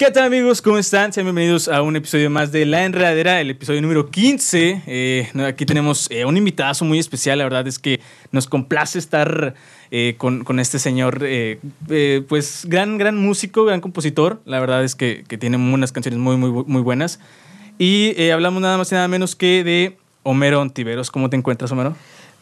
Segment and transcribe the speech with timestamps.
[0.00, 0.62] ¿Qué tal amigos?
[0.62, 1.12] ¿Cómo están?
[1.12, 4.84] Sean bienvenidos a un episodio más de La Enredadera, el episodio número 15.
[4.86, 8.00] Eh, aquí tenemos eh, un invitado muy especial, la verdad es que
[8.32, 9.54] nos complace estar
[9.90, 11.22] eh, con, este señor,
[12.28, 16.38] pues gran, gran músico, gran compositor, la verdad es que, que tiene unas canciones muy,
[16.38, 17.20] muy, muy buenas.
[17.76, 21.10] Y hablamos nada más y nada menos que de Homero Ontiveros.
[21.10, 21.94] ¿Cómo te encuentras, Homero?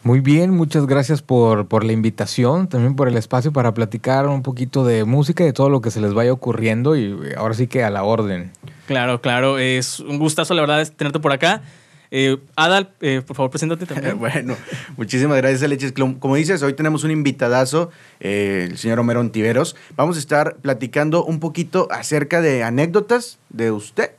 [0.03, 4.43] Muy bien, muchas gracias por, por, la invitación, también por el espacio para platicar un
[4.43, 7.67] poquito de música y de todo lo que se les vaya ocurriendo y ahora sí
[7.67, 8.51] que a la orden.
[8.87, 11.61] Claro, claro, es un gustazo la verdad tenerte por acá.
[12.11, 14.17] Eh, Adal, eh, por favor, preséntate también.
[14.19, 14.55] bueno,
[14.97, 15.91] muchísimas gracias, Aleches.
[15.91, 19.75] Como dices, hoy tenemos un invitadazo, eh, el señor Homero Ontiveros.
[19.95, 24.11] Vamos a estar platicando un poquito acerca de anécdotas de usted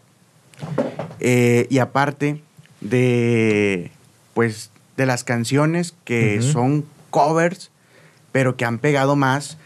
[1.21, 2.43] y aparte
[2.81, 3.91] de,
[4.35, 7.71] pues, de las canciones que son covers,
[8.33, 9.57] pero que han pegado más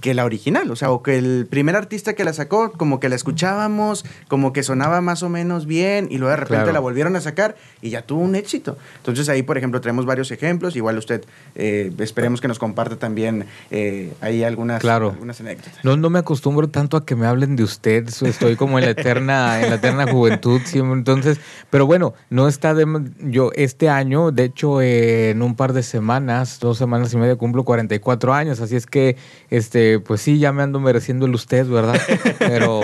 [0.00, 3.08] que la original, o sea, o que el primer artista que la sacó, como que
[3.08, 7.16] la escuchábamos, como que sonaba más o menos bien, y luego de repente la volvieron
[7.16, 8.78] a sacar y ya tuvo un éxito.
[8.98, 13.46] Entonces ahí, por ejemplo, tenemos varios ejemplos, igual usted eh, esperemos que nos comparta también
[13.70, 15.72] eh, ahí algunas, algunas anécdotas.
[15.82, 18.90] No, no me acostumbro tanto a que me hablen de usted, estoy como en la
[18.92, 22.86] eterna, en la eterna juventud, entonces, pero bueno, no está de,
[23.20, 27.64] yo este año, de hecho, en un par de semanas, dos semanas y media cumplo
[27.64, 29.16] 44 años, así es que,
[29.50, 32.00] este, pues sí, ya me ando mereciendo el usted, ¿verdad?
[32.38, 32.80] Pero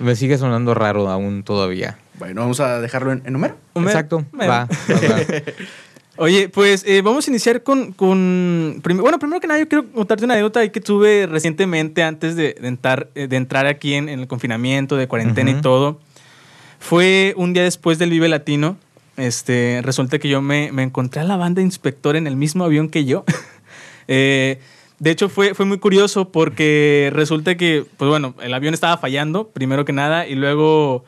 [0.00, 1.98] me sigue sonando raro aún todavía.
[2.18, 3.56] Bueno, vamos a dejarlo en, número.
[3.74, 4.68] Exacto, va,
[6.18, 10.24] Oye, pues eh, vamos a iniciar con, con Bueno, primero que nada, yo quiero contarte
[10.24, 14.96] una anécdota que tuve recientemente antes de, entrar, eh, de entrar aquí en, el confinamiento,
[14.96, 16.00] de cuarentena y todo.
[16.78, 18.78] Fue un día después del Vive Latino.
[19.18, 22.88] Este, resulta que yo me, me encontré a la banda inspector en el mismo avión
[22.88, 23.24] que yo.
[24.08, 24.58] eh,
[24.98, 29.48] de hecho, fue, fue muy curioso porque resulta que, pues bueno, el avión estaba fallando,
[29.48, 31.04] primero que nada, y luego,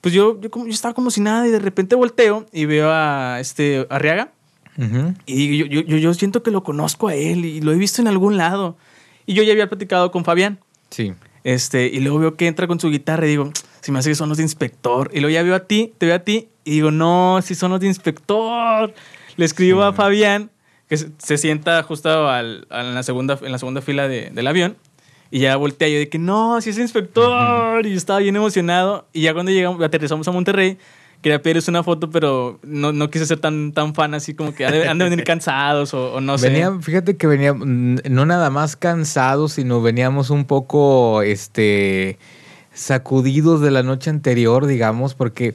[0.00, 2.90] pues yo, yo, como, yo estaba como si nada, y de repente volteo y veo
[2.92, 4.32] a este Arriaga.
[5.26, 8.08] Y yo, yo, yo, siento que lo conozco a él y lo he visto en
[8.08, 8.76] algún lado.
[9.26, 10.60] Y yo ya había platicado con Fabián.
[10.88, 11.12] Sí.
[11.44, 13.52] Este, y luego veo que entra con su guitarra y digo,
[13.82, 15.10] si me hace que son los de inspector.
[15.12, 17.70] Y luego ya veo a ti, te veo a ti y digo, no, si son
[17.70, 18.94] los de inspector.
[19.36, 20.50] Le escribo a Fabián
[20.92, 24.76] que se, sienta justo al, en, la segunda, en la segunda fila de, del avión.
[25.30, 27.86] Y ya voltea yo de que no, si es inspector.
[27.86, 29.06] Y estaba bien emocionado.
[29.14, 30.76] Y ya cuando llegamos, aterrizamos a Monterrey,
[31.22, 34.66] quería pedirles una foto, pero no, no quise ser tan, tan fan así como que
[34.66, 36.50] han de, venir cansados o, no sé.
[36.50, 42.18] Venía, fíjate que venía no nada más cansados, sino veníamos un poco este
[42.74, 45.54] sacudidos de la noche anterior, digamos, porque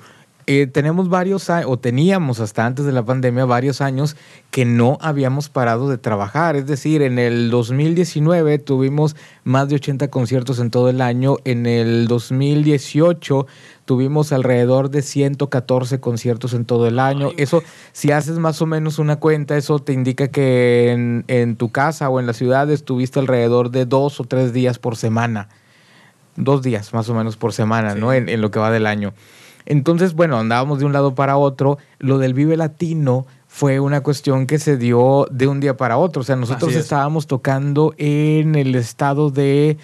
[0.50, 4.16] eh, tenemos varios o teníamos hasta antes de la pandemia varios años
[4.50, 6.56] que no habíamos parado de trabajar.
[6.56, 11.36] Es decir, en el 2019 tuvimos más de 80 conciertos en todo el año.
[11.44, 13.46] En el 2018
[13.84, 17.32] tuvimos alrededor de 114 conciertos en todo el año.
[17.36, 21.74] Eso, si haces más o menos una cuenta, eso te indica que en, en tu
[21.74, 25.50] casa o en la ciudad estuviste alrededor de dos o tres días por semana.
[26.38, 28.14] Dos días más o menos por semana, ¿no?
[28.14, 29.14] En, en lo que va del año.
[29.68, 31.78] Entonces, bueno, andábamos de un lado para otro.
[32.00, 36.22] Lo del Vive Latino fue una cuestión que se dio de un día para otro.
[36.22, 39.78] O sea, nosotros estábamos tocando en el estado de,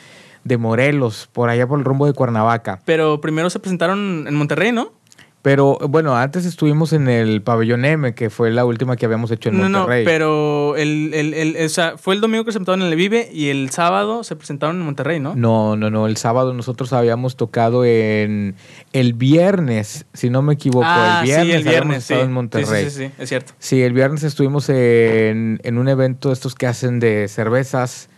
[0.45, 2.79] de Morelos, por allá por el rumbo de Cuernavaca.
[2.85, 4.93] Pero primero se presentaron en Monterrey, ¿no?
[5.43, 9.49] Pero bueno, antes estuvimos en el Pabellón M, que fue la última que habíamos hecho
[9.49, 10.05] en Monterrey.
[10.05, 12.95] No, pero el, el, el, o sea, fue el domingo que se presentaron en el
[12.95, 15.35] Vive y el sábado se presentaron en Monterrey, ¿no?
[15.35, 16.07] No, no, no.
[16.07, 18.55] El sábado nosotros habíamos tocado en
[18.93, 20.85] el viernes, si no me equivoco.
[20.87, 22.13] Ah, el viernes, sí, el viernes, sí.
[22.13, 22.85] en Monterrey.
[22.85, 23.53] Sí, sí, sí, es cierto.
[23.59, 28.09] Sí, el viernes estuvimos en, en un evento estos que hacen de cervezas.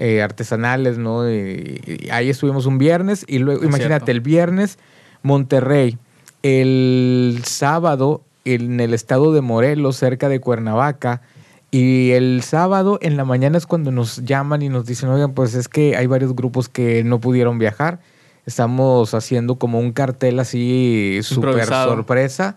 [0.00, 1.28] Eh, artesanales, ¿no?
[1.28, 4.78] Y, ahí estuvimos un viernes y luego, imagínate, el viernes,
[5.22, 5.98] Monterrey,
[6.42, 11.22] el sábado en el estado de Morelos, cerca de Cuernavaca.
[11.70, 15.54] Y el sábado en la mañana es cuando nos llaman y nos dicen, oigan, pues
[15.54, 18.00] es que hay varios grupos que no pudieron viajar.
[18.46, 22.56] Estamos haciendo como un cartel así súper sorpresa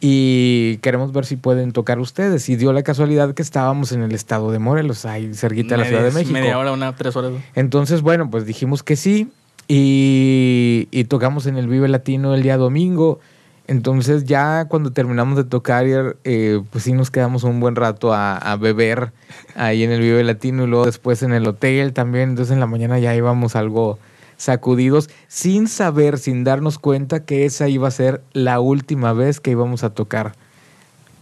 [0.00, 2.48] y queremos ver si pueden tocar ustedes.
[2.48, 5.86] Y dio la casualidad que estábamos en el estado de Morelos, ahí cerquita de la
[5.86, 6.32] Ciudad de México.
[6.32, 7.32] Media hora, una, tres horas.
[7.54, 9.30] Entonces, bueno, pues dijimos que sí.
[9.68, 13.20] Y, tocamos en el Vive Latino el día domingo.
[13.68, 18.56] Entonces ya cuando terminamos de tocar, eh, pues sí nos quedamos un buen rato a,
[18.60, 19.12] beber
[19.56, 22.30] ahí en el Vive Latino y luego después en el hotel también.
[22.30, 23.98] Entonces en la mañana ya íbamos algo
[24.36, 29.50] sacudidos sin saber, sin darnos cuenta que esa iba a ser la última vez que
[29.50, 30.34] íbamos a tocar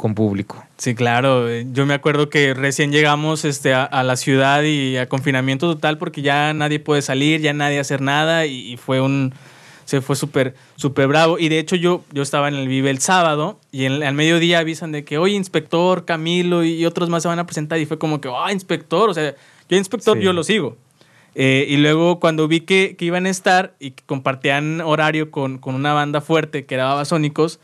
[0.05, 0.63] con público.
[0.77, 1.49] Sí, claro.
[1.73, 6.21] Yo me acuerdo que recién llegamos este, a, la ciudad y a confinamiento total porque
[6.21, 9.33] ya nadie puede salir, ya nadie hacer nada y, fue un,
[9.87, 11.39] se fue súper, súper bravo.
[11.39, 14.59] Y de hecho yo, yo estaba en el Vive el sábado y en- al mediodía
[14.59, 17.79] avisan de que, oye, inspector, Camilo y otros más se van a presentar.
[17.79, 19.35] Y fue como que, ah, inspector, o sea,
[19.71, 20.23] yo inspector, Sí.
[20.23, 20.77] yo lo sigo.
[21.35, 25.57] Eh, y luego cuando vi que, que iban a estar y que compartían horario con,
[25.57, 27.59] con una banda fuerte que era Babasónicos,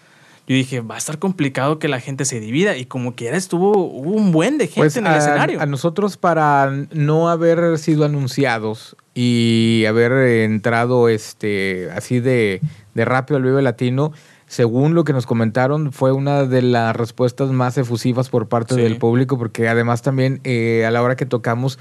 [0.51, 2.77] yo dije, va a estar complicado que la gente se divida.
[2.77, 5.61] Y como quiera estuvo, hubo un buen de gente Pues en el a, escenario.
[5.61, 10.11] a nosotros para no haber sido anunciados y haber
[10.43, 12.61] entrado este así de,
[12.95, 14.13] de rápido al Vive Latino,
[14.49, 18.81] según lo que nos comentaron, fue una de las respuestas más efusivas por parte Sí.
[18.81, 21.79] del público, porque además también eh, a la hora que tocamos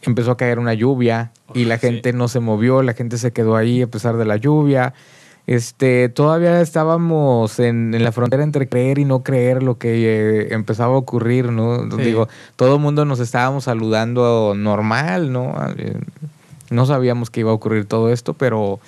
[0.00, 1.88] empezó a caer una lluvia y la Sí.
[1.88, 4.94] gente no se movió, la gente se quedó ahí a pesar de la lluvia.
[5.48, 10.48] Este, todavía estábamos en, en la frontera entre creer y no creer lo que eh,
[10.54, 11.90] empezaba a ocurrir, ¿no?
[11.90, 12.02] Sí.
[12.02, 15.54] Digo, todo el mundo nos estábamos saludando normal, ¿no?
[15.78, 15.96] Eh,
[16.68, 18.78] No sabíamos que iba a ocurrir todo esto, pero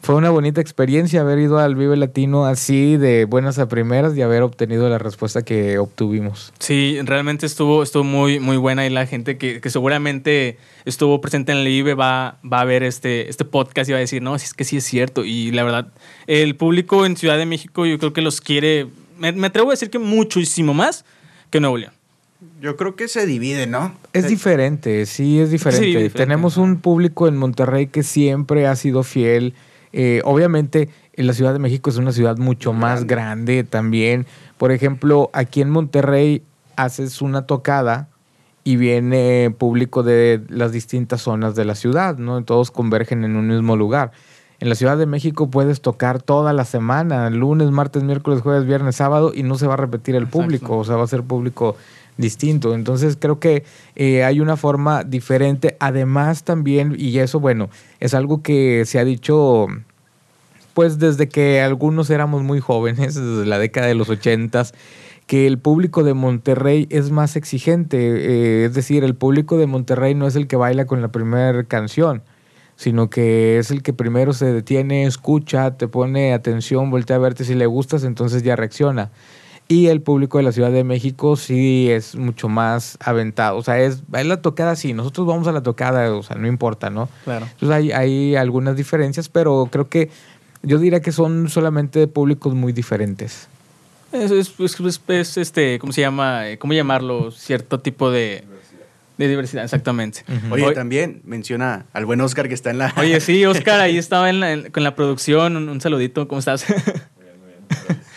[0.00, 4.22] fue una bonita experiencia haber ido al Vive Latino así de buenas a primeras y
[4.22, 6.52] haber obtenido la respuesta que obtuvimos.
[6.60, 11.52] Sí, realmente estuvo, estuvo muy, muy buena y la gente que, que seguramente estuvo presente
[11.52, 14.38] en el IBE va, va a ver este, este podcast y va a decir, no,
[14.38, 15.24] si es que sí es cierto.
[15.24, 15.88] Y la verdad,
[16.26, 18.86] el público en Ciudad de México yo creo que los quiere,
[19.18, 21.04] me, me atrevo a decir que muchísimo más
[21.50, 21.92] que Nuevo León.
[22.60, 23.94] Yo creo que se divide, ¿no?
[24.12, 25.84] Es diferente, sí, es diferente.
[25.84, 26.18] Sí, diferente.
[26.18, 29.54] Tenemos un público en Monterrey que siempre ha sido fiel.
[29.92, 34.26] Eh, obviamente, en la Ciudad de México es una ciudad mucho más grande también.
[34.56, 36.42] Por ejemplo, aquí en Monterrey
[36.76, 38.08] haces una tocada
[38.64, 42.44] y viene público de las distintas zonas de la ciudad, ¿no?
[42.44, 44.12] Todos convergen en un mismo lugar.
[44.60, 48.96] En la Ciudad de México puedes tocar toda la semana, lunes, martes, miércoles, jueves, viernes,
[48.96, 50.38] sábado, y no se va a repetir el Exacto.
[50.40, 51.76] público, o sea, va a ser público
[52.18, 52.74] distinto.
[52.74, 53.64] Entonces creo que
[53.96, 55.76] eh, hay una forma diferente.
[55.80, 57.70] Además también, y eso bueno,
[58.00, 59.68] es algo que se ha dicho
[60.74, 64.74] pues desde que algunos éramos muy jóvenes, desde la década de los ochentas,
[65.26, 67.98] que el público de Monterrey es más exigente.
[67.98, 71.64] eh, es decir, el público de Monterrey no es el que baila con la primera
[71.64, 72.22] canción,
[72.76, 77.44] sino que es el que primero se detiene, escucha, te pone atención, voltea a verte
[77.44, 79.10] si le gustas, entonces ya reacciona.
[79.70, 83.58] Y el público de la Ciudad de México sí es mucho más aventado.
[83.58, 86.46] O sea, es, es la tocada, sí, nosotros vamos a la tocada, o sea, no
[86.46, 87.10] importa, ¿no?
[87.24, 87.44] Claro.
[87.52, 90.08] Entonces hay, hay algunas diferencias, pero creo que
[90.62, 93.48] yo diría que son solamente públicos muy diferentes.
[94.10, 96.44] Es, es- es- es- es, este, ¿cómo se llama?
[96.58, 97.30] ¿Cómo llamarlo?
[97.30, 98.44] Cierto tipo de
[99.18, 100.24] de diversidad, exactamente.
[100.50, 102.94] Oye, también menciona al buen Oscar que está en la.
[102.96, 105.56] Oye, sí, Oscar, ahí estaba en la- en- con la producción.
[105.56, 106.64] Un, un saludito, ¿cómo estás?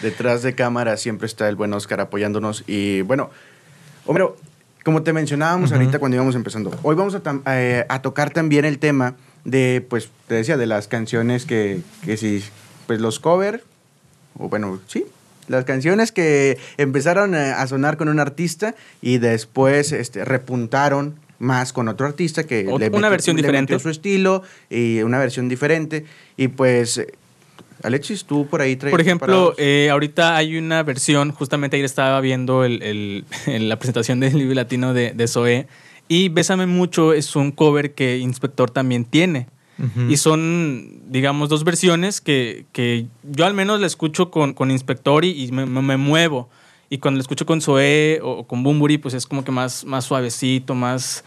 [0.02, 2.64] Detrás de cámara siempre está el buen Oscar apoyándonos.
[2.68, 3.30] Y bueno,
[4.06, 4.36] Homero,
[4.84, 7.22] como te mencionábamos ahorita cuando íbamos empezando, hoy vamos a,
[7.60, 9.16] eh, a tocar también el tema
[9.46, 12.44] de, pues, te decía, de las canciones que, que sí,
[12.88, 13.64] pues los cover,
[14.40, 15.06] o bueno, sí,
[15.48, 21.74] las canciones que empezaron a a sonar con un artista y después este, repuntaron más
[21.74, 23.74] con otro artista que Ot- una versión le diferente.
[23.74, 26.06] metió su estilo y una versión diferente.
[26.38, 27.08] Y pues, eh,
[27.84, 32.20] Alexis, tú por ahí traes Por ejemplo, eh, ahorita hay una versión, justamente ayer estaba
[32.22, 35.68] viendo el, el- en la presentación del libro latino de, de Zoé,
[36.08, 39.48] y Bésame Mucho es un cover que Inspector también tiene.
[40.10, 45.26] Y son, digamos, dos versiones que, que yo al menos la escucho con, con Inspector
[45.26, 46.50] y, y me, me- me muevo.
[46.88, 49.84] Y cuando la escucho con Zoé o, o con Bumburi, pues es como que más,
[49.86, 51.24] más suavecito, más...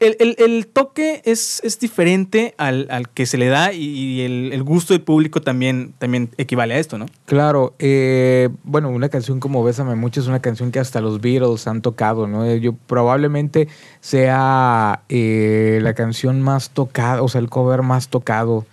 [0.00, 4.50] El, el- el toque es, es diferente al, al que se le da y, el,
[4.52, 7.06] el gusto del público también, también equivale a esto, ¿no?
[7.26, 11.66] Claro, eh, bueno, una canción como Bésame Mucho es una canción que hasta los Beatles
[11.66, 12.46] han tocado, ¿no?
[12.46, 13.68] Eh, Yo probablemente
[14.00, 18.64] sea eh, la canción más tocada, o sea, el cover más tocado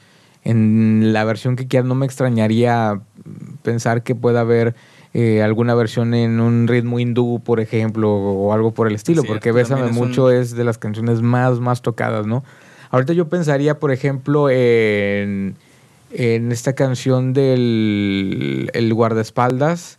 [0.44, 1.88] en la versión que quieras.
[1.88, 3.02] No me extrañaría
[3.64, 4.76] pensar que pueda haber
[5.20, 9.52] eh, alguna versión en un ritmo hindú, por ejemplo, o algo por el estilo, porque
[9.52, 12.44] Bésame un- Mucho es de las canciones más, más tocadas, ¿no?
[12.92, 15.56] Ahorita yo pensaría, por ejemplo, en,
[16.12, 19.98] en esta canción del el guardaespaldas,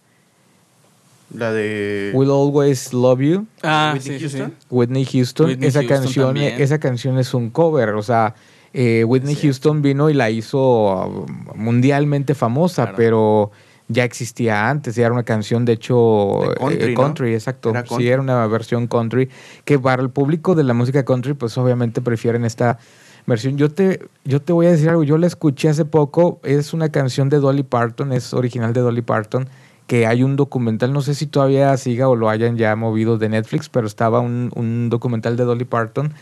[1.34, 2.12] La de.
[2.14, 4.38] Will Always Love You, Ah, Whitney sí, sí, sí.
[4.38, 4.54] Houston.
[4.70, 5.46] Whitney Houston.
[5.48, 6.60] Whitney esa, Houston canción, también.
[6.62, 8.34] esa canción es un cover, o sea,
[8.72, 9.34] eh, Whitney.
[9.34, 12.96] Houston vino y la hizo uh, mundialmente famosa, Claro.
[12.96, 13.50] pero
[13.88, 17.02] ya existía antes, ya era una canción de hecho De country, eh, ¿no?
[17.02, 17.70] country, exacto.
[17.70, 18.04] Era country.
[18.04, 19.28] Sí, era una versión country
[19.64, 22.78] que para el público de la música country pues obviamente prefieren esta
[23.26, 23.56] versión.
[23.56, 26.90] Yo te yo te voy a decir algo, yo la escuché hace poco, es una
[26.90, 29.48] canción de Dolly Parton, es original de Dolly Parton
[29.86, 33.30] que hay un documental, no sé si todavía siga o lo hayan ya movido de
[33.30, 36.12] Netflix, pero estaba un, un documental de Dolly Parton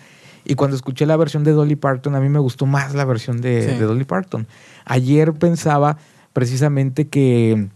[0.44, 3.40] Y cuando escuché la versión de Dolly Parton, a mí me gustó más la versión
[3.40, 3.76] de, Sí.
[3.76, 4.46] de Dolly Parton.
[4.84, 5.98] Ayer pensaba
[6.36, 7.68] precisamente que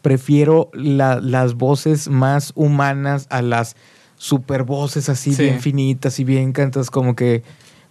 [0.00, 3.76] prefiero la- las voces más humanas a las
[4.16, 5.42] super voces así Sí.
[5.42, 7.42] bien finitas y bien cantas, como que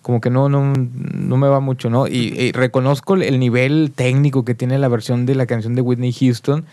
[0.01, 2.07] como que no, no, no me va mucho, ¿no?
[2.07, 6.11] Y, y reconozco el nivel técnico que tiene la versión de la canción de Whitney
[6.11, 6.65] Houston,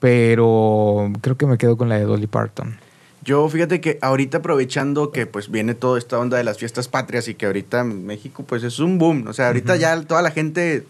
[0.00, 2.76] pero creo que me quedo con la de Dolly Parton.
[3.24, 7.28] Yo fíjate que ahorita aprovechando que pues viene toda esta onda de las fiestas patrias
[7.28, 10.32] y que ahorita en México pues es un boom, o sea, ahorita ya toda la
[10.32, 10.84] gente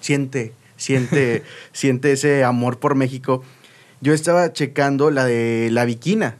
[0.00, 1.42] siente, siente,
[1.72, 3.42] siente ese amor por México.
[4.00, 6.36] Yo estaba checando la de La Viquina,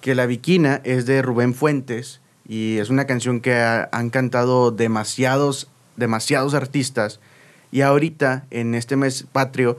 [0.00, 4.70] que La Viquina es de Rubén Fuentes y es una canción que ha- han cantado
[4.70, 7.20] demasiados, demasiados artistas
[7.70, 9.78] y ahorita en este mes patrio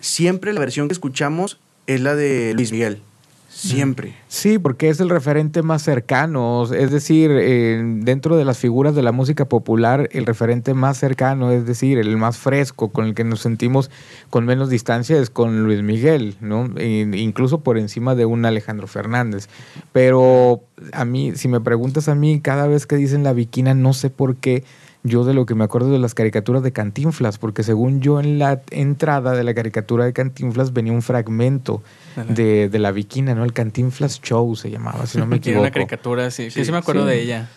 [0.00, 3.02] siempre la versión que escuchamos es la de Luis Miguel.
[3.48, 4.14] Siempre.
[4.28, 9.02] Sí, porque es el referente más cercano, es decir, eh, dentro de las figuras de
[9.02, 13.24] la música popular, el referente más cercano, es decir, el más fresco, con el que
[13.24, 13.90] nos sentimos
[14.28, 16.68] con menos distancia es con Luis Miguel, ¿no?
[16.78, 19.48] Incluso por encima de un Alejandro Fernández.
[19.92, 20.62] Pero
[20.92, 24.10] a mí, si me preguntas a mí, cada vez que dicen la viquina, no sé
[24.10, 24.62] por qué.
[25.04, 28.38] Yo de lo que me acuerdo de las caricaturas de Cantinflas, porque según yo en
[28.38, 31.82] la entrada de la caricatura de Cantinflas venía un fragmento
[32.28, 33.44] de, de la Viquina, ¿no?
[33.44, 35.60] El Cantinflas Show se llamaba, si no me equivoco.
[35.62, 36.50] una caricatura, sí.
[36.50, 37.10] Sí, Sí, sí me acuerdo sí.
[37.10, 37.48] de ella.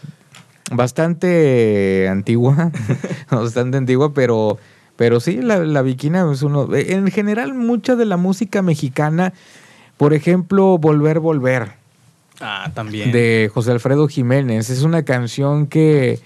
[0.71, 2.71] Bastante antigua,
[3.31, 4.57] bastante antigua, pero,
[4.95, 6.69] pero sí, la, la Viquina es uno...
[6.73, 9.33] En general, mucha de la música mexicana,
[9.97, 11.73] por ejemplo, Volver, Volver,
[12.39, 13.11] Ah, también.
[13.11, 16.19] de José Alfredo Jiménez, es una canción que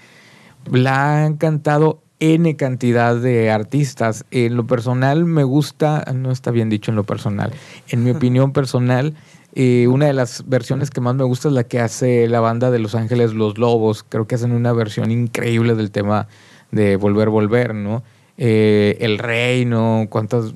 [0.70, 4.24] la han cantado N cantidad de artistas.
[4.30, 7.52] En lo personal me gusta, no está bien dicho en lo personal,
[7.88, 9.14] en mi opinión personal,
[9.58, 12.70] eh, una de las versiones que más me gusta es la que hace la banda
[12.70, 14.04] de Los Ángeles Los Lobos.
[14.06, 16.28] Creo que hacen una versión increíble del tema
[16.72, 18.02] de Volver, Volver, ¿no?
[18.36, 20.08] Eh, El Rey, ¿no?
[20.10, 20.54] ¿Cuántos,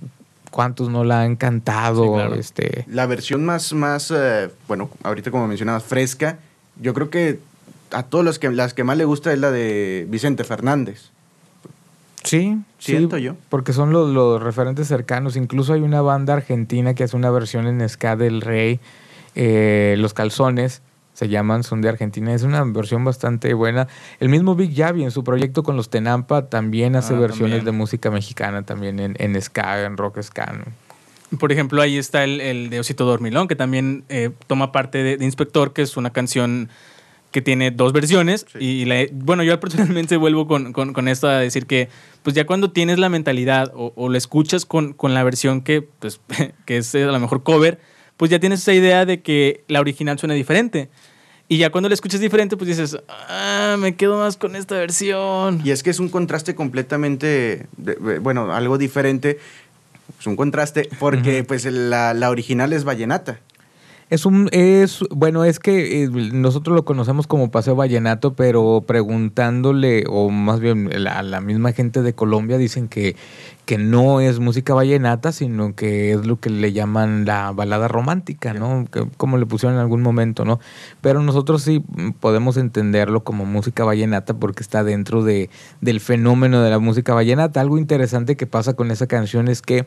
[0.51, 2.05] ¿Cuántos no la han cantado?
[2.05, 2.35] Sí, claro.
[2.35, 6.39] este, La versión más, más eh, bueno, ahorita como mencionabas, fresca,
[6.79, 7.39] yo creo que
[7.93, 11.11] a todos los que, las que más le gusta es la de Vicente Fernández.
[12.25, 13.37] Sí, Siento sí, yo.
[13.49, 15.37] Porque son los, los referentes cercanos.
[15.37, 18.79] Incluso hay una banda argentina que hace una versión en ska del Rey.
[19.35, 20.83] eh, los calzones
[21.15, 22.35] se llaman, son de Argentina.
[22.35, 23.89] Es una versión bastante buena.
[24.21, 27.65] El mismo Big Javi en su proyecto con los Tenampa también hace Ah, versiones también.
[27.65, 30.53] de música mexicana, también en, en ska, en rock ska.
[30.53, 31.39] ¿no?
[31.39, 35.17] Por ejemplo, ahí está el, el de Osito Dormilón, que también eh, toma parte de,
[35.17, 36.69] de Inspector, que es una canción
[37.31, 38.47] que tiene dos versiones.
[38.53, 38.59] Sí.
[38.59, 41.89] Y la- bueno, yo personalmente vuelvo con, con, con esto a decir que,
[42.23, 45.83] pues ya cuando tienes la mentalidad o, o lo escuchas con, con la versión que,
[45.83, 46.21] pues,
[46.67, 47.79] que es eh, a lo mejor cover,
[48.17, 50.89] pues ya tienes esa idea de que la original suena diferente.
[51.49, 55.61] Y ya cuando la escuchas diferente, pues dices, ah, me quedo más con esta versión.
[55.65, 59.39] Y es que es un contraste completamente, de- de- bueno, algo diferente.
[60.19, 63.41] Es un contraste porque pues la, la original es vallenata.
[64.11, 70.03] Es un, es, bueno, es que eh, nosotros lo conocemos como Paseo Vallenato, pero preguntándole,
[70.09, 73.15] o más bien la, la misma gente de Colombia dicen que,
[73.67, 78.53] que no es música vallenata, sino que es lo que le llaman la balada romántica,
[78.53, 78.85] ¿no?
[78.91, 80.59] Que- como le pusieron en algún momento, ¿no?
[81.01, 81.81] Pero nosotros sí
[82.19, 85.51] podemos entenderlo como música vallenata porque está dentro de,
[85.81, 87.61] del fenómeno de la música vallenata.
[87.61, 89.87] Algo interesante que pasa con esa canción es que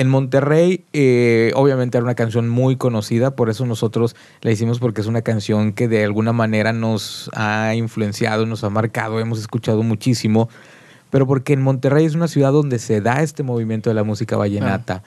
[0.00, 5.02] en Monterrey, eh, obviamente era una canción muy conocida, por eso nosotros la hicimos porque
[5.02, 9.82] es una canción que de alguna manera nos ha influenciado, nos ha marcado, hemos escuchado
[9.82, 10.48] muchísimo,
[11.10, 14.38] pero porque en Monterrey es una ciudad donde se da este movimiento de la música
[14.38, 15.02] vallenata.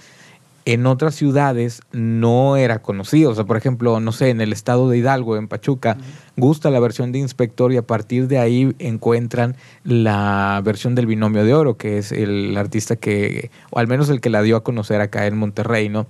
[0.65, 4.89] En otras ciudades no era conocido, o sea, por ejemplo, no sé, en el estado
[4.89, 5.97] de Hidalgo, en Pachuca,
[6.37, 11.43] gusta la versión de Inspector y a partir de ahí encuentran la versión del Binomio
[11.43, 14.63] de Oro, que es el artista que, o al menos el que la dio a
[14.63, 16.07] conocer acá en Monterrey, ¿no?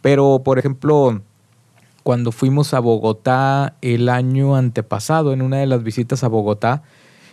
[0.00, 1.20] Pero, por ejemplo,
[2.04, 6.82] cuando fuimos a Bogotá el año antepasado, en una de las visitas a Bogotá,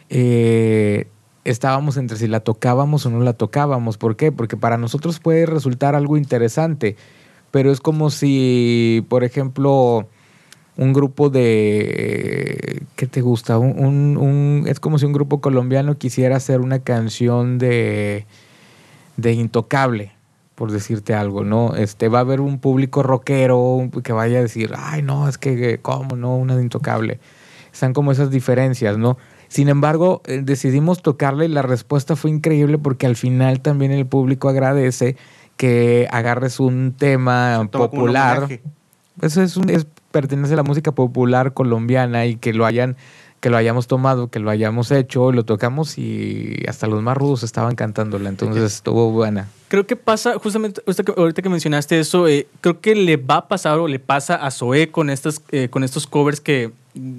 [0.09, 1.07] eh,
[1.45, 3.97] estábamos entre si la tocábamos o no la tocábamos.
[3.97, 4.31] ¿Por qué?
[4.31, 6.97] Porque para nosotros puede resultar algo interesante,
[7.51, 10.09] pero es como si, por ejemplo,
[10.75, 12.83] un grupo de...
[12.95, 13.57] ¿Qué te gusta?
[13.57, 18.25] Un, es como si un grupo colombiano quisiera hacer una canción de,
[19.17, 20.13] de Intocable,
[20.55, 21.75] por decirte algo, ¿no?
[21.75, 25.79] Este, va a haber un público rockero que vaya a decir, ay, no, es que,
[25.81, 26.35] ¿cómo no?
[26.35, 27.19] Una de Intocable.
[27.71, 29.17] Están como esas diferencias, ¿no?
[29.55, 34.05] Sin embargo, eh, decidimos tocarla y la respuesta fue increíble porque al final también el
[34.05, 35.15] público agradece
[35.55, 37.55] que agarres un tema
[37.87, 38.47] popular.
[39.21, 42.97] Eso es, un- es- pertenece a la música popular colombiana y que lo hayan
[43.39, 47.43] que lo hayamos tomado, que lo hayamos hecho, lo tocamos y hasta los más rudos
[47.43, 49.47] estaban cantándola, entonces estuvo buena.
[49.69, 50.81] Creo que pasa, justamente
[51.15, 54.51] ahorita que mencionaste eso, eh, creo que le va a pasar o le pasa a
[54.51, 56.71] Zoé con, estas, eh, con estos covers que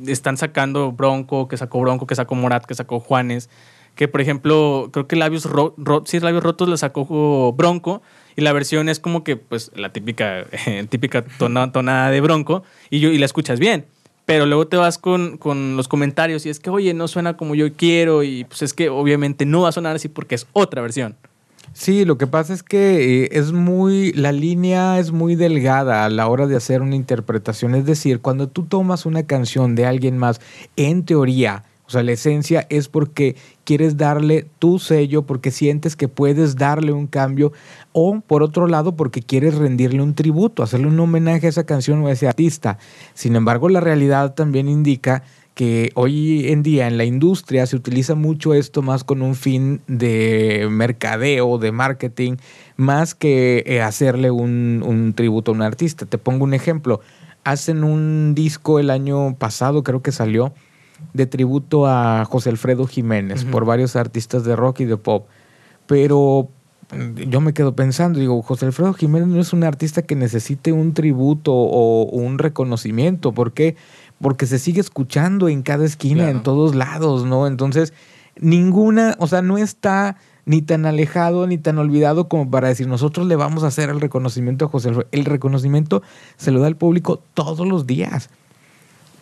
[0.06, 3.50] están sacando Bronco, que sacó Bronco, que sacó Morat, que sacó Juanes,
[3.95, 5.49] que por ejemplo, creo que Labios,
[6.04, 8.02] sí, Labios Rotos la sacó Bronco
[8.37, 10.45] y la versión es como que pues la típica,
[10.88, 13.87] típica tonada de Bronco y, yo, y la escuchas bien
[14.26, 17.54] pero luego te vas con, con, los comentarios y es que, oye, no suena como
[17.54, 20.83] yo quiero y pues es que obviamente no va a sonar así porque es otra
[20.83, 21.16] versión.
[21.78, 26.09] Sí, lo que pasa es que eh, es muy, la línea es muy delgada a
[26.09, 27.75] la hora de hacer una interpretación.
[27.75, 30.40] Es decir, cuando tú tomas una canción de alguien más,
[30.76, 36.09] en teoría, o sea, la esencia es porque quieres darle tu sello, porque sientes que
[36.09, 37.52] puedes darle un cambio,
[37.92, 42.02] o por otro lado, porque quieres rendirle un tributo, hacerle un homenaje a esa canción
[42.02, 42.78] o a ese artista.
[43.12, 45.25] Sin embargo, la realidad también indica
[45.57, 49.81] que hoy en día en la industria se utiliza mucho esto más con un fin
[49.87, 52.37] de mercadeo, de marketing,
[52.77, 56.05] más que eh, hacerle un, un tributo a un artista.
[56.05, 57.01] Te pongo un ejemplo.
[57.43, 60.53] Hacen un disco el año pasado, creo que salió,
[61.15, 65.27] de tributo a José Alfredo Jiménez por varios artistas de rock y de pop.
[65.87, 66.51] Pero
[66.93, 70.73] mm, yo me quedo pensando, digo, José Alfredo Jiménez no es un artista que necesite
[70.73, 73.33] un tributo o un reconocimiento.
[73.33, 73.77] ¿Por qué?
[74.20, 77.46] Porque se sigue escuchando en cada esquina, en todos lados, ¿no?
[77.46, 77.92] Entonces,
[78.40, 83.26] ninguna, o sea, no está ni tan alejado ni tan olvidado como para decir nosotros
[83.26, 85.08] le vamos a hacer el reconocimiento a José Alfredo.
[85.12, 86.02] El reconocimiento
[86.37, 88.30] se lo da al público todos los días.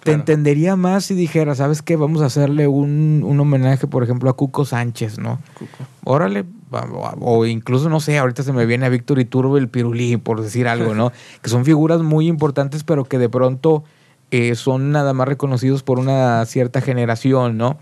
[0.04, 1.96] Te entendería más si dijera, ¿sabes qué?
[1.96, 5.40] Vamos a hacerle un, homenaje, por ejemplo, a Cuco Sánchez, ¿no?
[5.54, 5.78] Cuco.
[6.04, 6.44] Órale,
[7.20, 10.68] o incluso, no sé, ahorita se me viene a Víctor Iturbe el Pirulí, por decir
[10.68, 11.10] algo, ¿no?
[11.42, 13.84] que son figuras muy importantes, pero que de pronto
[14.34, 17.78] eh, son nada más reconocidos por una cierta generación, ¿no?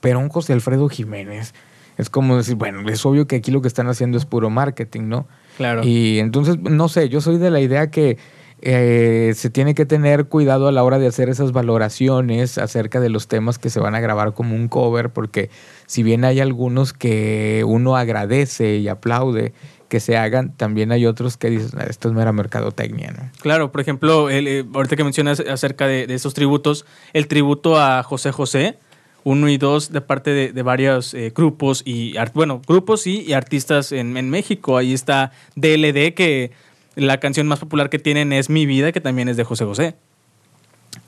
[0.00, 1.52] Pero un José Alfredo Jiménez
[1.98, 5.08] es como decir, bueno, es obvio que aquí lo que están haciendo es puro marketing,
[5.08, 5.26] ¿no?
[5.56, 5.82] Claro.
[5.84, 8.16] Y entonces, no sé, yo soy de la idea que
[8.60, 13.08] eh, se tiene que tener cuidado a la hora de hacer esas valoraciones acerca de
[13.08, 15.50] los temas que se van a grabar como un cover, porque
[15.86, 19.52] si bien hay algunos que uno agradece y aplaude
[19.88, 23.10] que se hagan, también hay otros que dicen, esto es mera mercadotecnia.
[23.10, 23.30] ¿no?
[23.40, 28.02] Claro, por ejemplo, el, eh, ahorita que mencionas acerca de, esos tributos, el tributo a
[28.02, 28.78] José José,
[29.24, 34.16] uno y dos de parte de, varios eh, grupos y bueno grupos y, artistas en,
[34.16, 36.52] en, México ahí está DLD que
[36.98, 39.94] la canción más popular que tienen es Mi Vida, que también es de José José.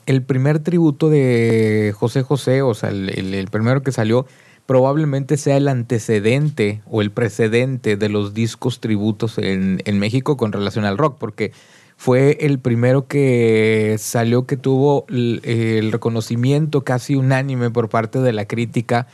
[0.05, 4.25] El primer tributo de José José, o sea, el, primero que salió,
[4.71, 10.85] probablemente sea el antecedente o el precedente de los discos tributos en, México con relación
[10.85, 11.51] al rock, porque
[11.97, 18.45] fue el primero que salió que tuvo el, reconocimiento casi unánime por parte de la
[18.45, 19.07] crítica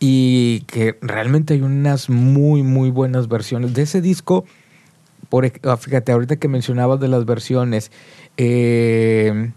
[0.00, 4.46] y que realmente hay unas muy, muy buenas versiones de ese disco.
[5.62, 7.92] Ah, fíjate, ahorita que mencionabas de las versiones,
[8.38, 9.50] eh,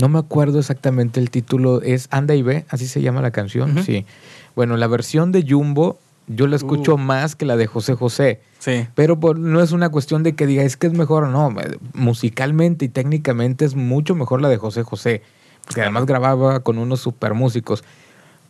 [0.00, 3.82] no me acuerdo exactamente el título, es Anda y ve, así se llama la canción,
[3.84, 4.06] sí.
[4.54, 6.98] Bueno, la versión de Jumbo yo la escucho uh.
[6.98, 8.40] más que la de José José.
[8.58, 8.86] Sí.
[8.94, 11.54] Pero no es una cuestión de que diga es que es mejor o no.
[11.94, 15.22] Musicalmente y técnicamente es mucho mejor la de José José.
[15.64, 17.84] Porque además grababa con unos super músicos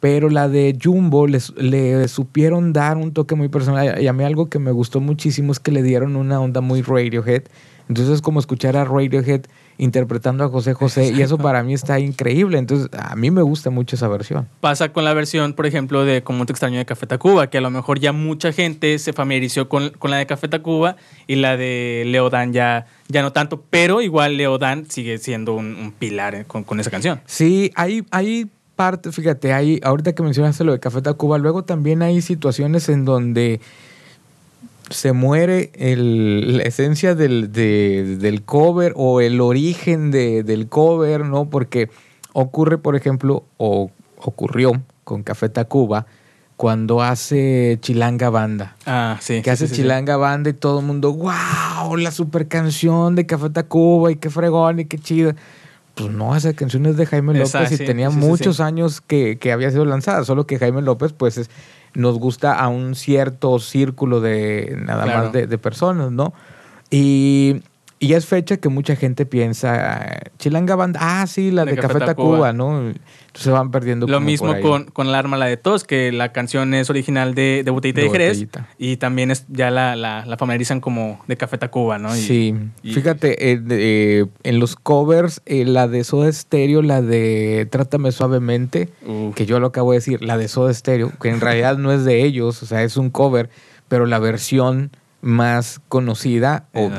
[0.01, 4.01] pero la de Jumbo le supieron dar un toque muy personal.
[4.01, 6.83] Y a mí algo que me gustó muchísimo es que le dieron una onda muy
[6.83, 7.45] Radiohead.
[7.89, 9.43] Entonces es como escuchar a Radiohead
[9.79, 12.59] interpretando a José José y eso para mí está increíble.
[12.59, 14.49] Entonces a mí me gusta mucho esa versión.
[14.61, 17.61] Pasa con la versión, por ejemplo, de Como te extraño de Café Tacuba, que a
[17.61, 22.05] lo mejor ya mucha gente se familiarizó con, la de Café Tacuba y la de
[22.07, 26.91] Leodán ya, ya no tanto, pero igual Leodán sigue siendo un, pilar con, con, esa
[26.91, 27.21] canción.
[27.27, 32.03] Sí, hay, hay parte, fíjate, hay, ahorita que mencionaste lo de Café Tacuba, luego también
[32.03, 33.61] hay situaciones en donde
[34.91, 41.51] se muere el, la esencia del, del, cover o el origen de, del cover, ¿no?
[41.51, 41.91] Porque
[42.33, 46.07] ocurre, por ejemplo, o ocurrió con Café Tacuba
[46.57, 48.77] cuando hace Chilanga Banda.
[48.87, 49.43] Ah, sí.
[49.43, 54.11] Que hace Chilanga Banda y todo el mundo, wow, la super canción de Café Tacuba
[54.11, 55.35] y qué fregón y qué chida
[55.97, 59.87] pues no, esa canción es de Jaime López y tenía muchos años que, había sido
[59.87, 61.49] lanzada, solo que Jaime López pues
[61.97, 66.33] nos gusta a un cierto círculo de nada más de, personas, ¿no?
[66.91, 67.63] Y
[67.99, 72.53] Y es fecha que mucha gente piensa, Chilanga Banda, ah, sí, la de, Café Tacuba,
[72.53, 72.91] ¿no?
[72.91, 74.07] Entonces van perdiendo.
[74.07, 77.63] Lo mismo con, con El Arma, la de Tos, que la canción es original de,
[77.65, 78.47] de Botellita de, Jerez.
[78.77, 82.15] Y también es, ya la, la, la, familiarizan como de Café Tacuba, ¿no?
[82.15, 82.55] sí.
[82.83, 88.91] Fíjate, eh, eh, en los covers, eh, la de Soda Stereo, la de Trátame Suavemente,
[89.35, 92.05] que yo lo acabo de decir, la de Soda Stereo, que en realidad no es
[92.05, 93.49] de ellos, o sea, es un cover,
[93.89, 96.91] pero la versión más conocida o,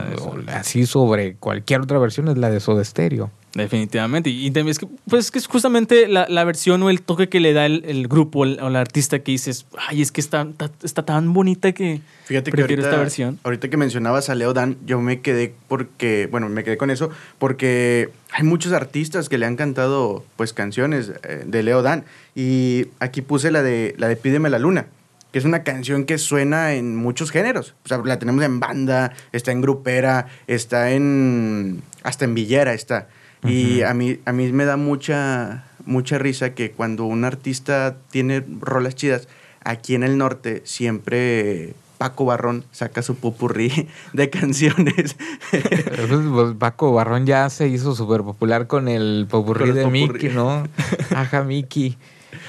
[0.48, 3.32] así sobre cualquier otra versión es la de Soda Stereo.
[3.54, 4.30] Definitivamente.
[4.30, 7.54] Y también es que, pues, que es justamente la, versión o el toque que le
[7.54, 10.48] da el, grupo o el, artista que dices, ay, es que está,
[10.84, 13.40] está, tan bonita que Fíjate que ahorita, esta versión.
[13.44, 17.10] Ahorita que mencionabas a Leo Dan, yo me quedé porque, bueno, me quedé con eso
[17.40, 22.04] porque hay muchos artistas que le han cantado, pues, canciones eh, de Leo Dan.
[22.36, 24.86] Y aquí puse la de, la de Pídeme la Luna
[25.32, 27.76] que es una canción que suena en muchos géneros.
[27.86, 31.82] O sea, la tenemos en banda, está en grupera, está en.
[32.04, 33.08] hasta en villera está.
[33.44, 38.44] Y a mí, a mí me da mucha, mucha risa que cuando un artista tiene
[38.60, 39.28] rolas chidas,
[39.64, 45.16] aquí en el norte siempre Paco Barrón saca su popurrí de canciones.
[45.52, 50.68] Pues, Paco Barrón ya se hizo súper popular con el popurrí de Mickey, ¿no?
[51.16, 51.98] Ajá, Mickey.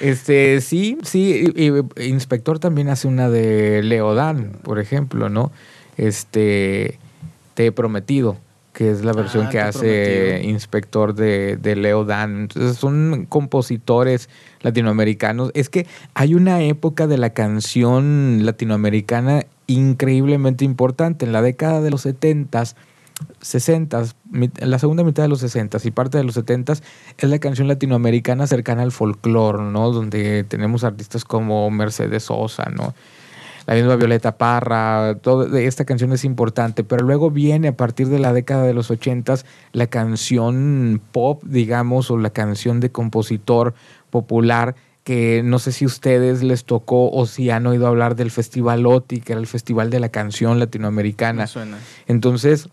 [0.01, 1.53] Este, sí, sí,
[1.97, 5.51] Inspector también hace una de Leodán, por ejemplo, ¿no?
[5.97, 6.99] Este,
[7.55, 8.37] Te he prometido,
[8.73, 12.43] que es la versión ah, que hace Inspector de, de Leodán.
[12.43, 14.29] Entonces, son compositores
[14.63, 15.51] latinoamericanos.
[15.55, 21.27] Es que hay una época de la canción latinoamericana increíblemente importante.
[21.27, 22.77] En la década de los setentas
[23.41, 24.03] 60,
[24.61, 26.83] la segunda mitad de los 60 y parte de los 70 es
[27.29, 29.93] la canción latinoamericana cercana al folclore, ¿no?
[29.93, 32.95] Donde tenemos artistas como Mercedes Sosa, ¿no?
[33.67, 38.19] La misma Violeta Parra, toda esta canción es importante, pero luego viene a partir de
[38.19, 39.35] la década de los 80
[39.73, 43.75] la canción pop, digamos, o la canción de compositor
[44.09, 48.85] popular que no sé si ustedes les tocó o si han oído hablar del Festival
[48.85, 51.47] OTI, que era el Festival de la Canción Latinoamericana.
[52.07, 52.69] Entonces,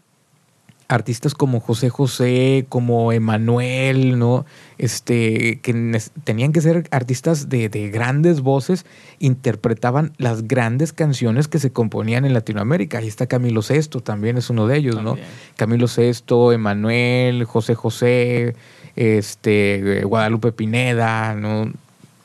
[0.87, 4.45] artistas como José José, como Emanuel, ¿no?
[4.77, 8.85] Este, que tenían que ser artistas de, grandes voces,
[9.19, 12.99] interpretaban las grandes canciones que se componían en Latinoamérica.
[12.99, 15.17] Ahí está Camilo Sesto, también es uno de ellos, ¿no?
[15.55, 18.55] Camilo Sesto, Emanuel, José José,
[18.95, 21.71] este, Guadalupe Pineda, ¿no?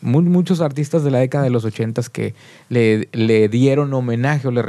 [0.03, 2.35] muchos artistas de la década de los ochentas que
[2.71, 4.63] le, le dieron homenaje o le,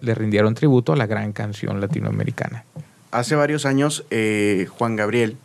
[0.00, 2.64] le rindieron tributo a la gran canción latinoamericana
[3.10, 5.36] hace varios años eh, Juan Gabriel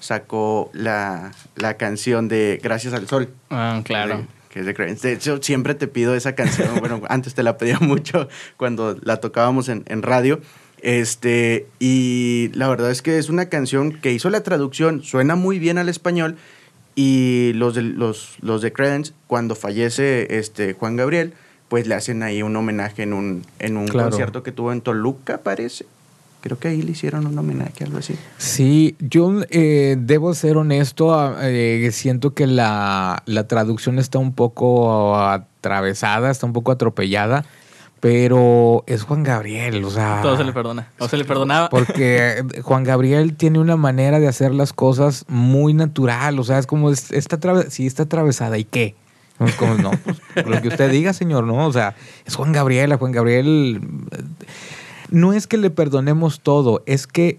[0.00, 1.32] sacó la,
[1.78, 3.28] canción de Gracias al Sol.
[3.50, 4.26] Ah, claro.
[4.50, 6.68] que es de De hecho, siempre te pido esa canción.
[6.80, 10.40] bueno, antes te la pedía mucho cuando la tocábamos en, radio.
[10.82, 15.58] Este, y la verdad es que es una canción que hizo la traducción, suena muy
[15.58, 16.36] bien al español.
[16.94, 21.32] Y los de, los, los de Credence, cuando fallece este Juan Gabriel,
[21.68, 25.38] pues le hacen ahí un homenaje en un, en un concierto que tuvo en Toluca,
[25.38, 25.86] parece.
[26.42, 28.16] Creo que ahí le hicieron un homenaje, algo así.
[28.36, 35.16] Sí, yo eh, debo ser honesto, ah, eh, siento que la, traducción está un poco
[35.16, 37.44] atravesada, está un poco atropellada,
[38.00, 40.18] pero es Juan Gabriel, o sea...
[40.20, 41.68] Todo se le perdona, o se le perdonaba.
[41.68, 46.66] Porque Juan Gabriel tiene una manera de hacer las cosas muy natural, o sea, es
[46.66, 48.96] como, está sí, está atravesada, ¿y qué?
[49.60, 49.92] Como, no,
[50.34, 51.68] pues, lo que usted diga, señor, ¿no?
[51.68, 53.80] O sea, es Juan Gabriel, Juan Gabriel
[55.12, 57.38] no es que le perdonemos todo, es que,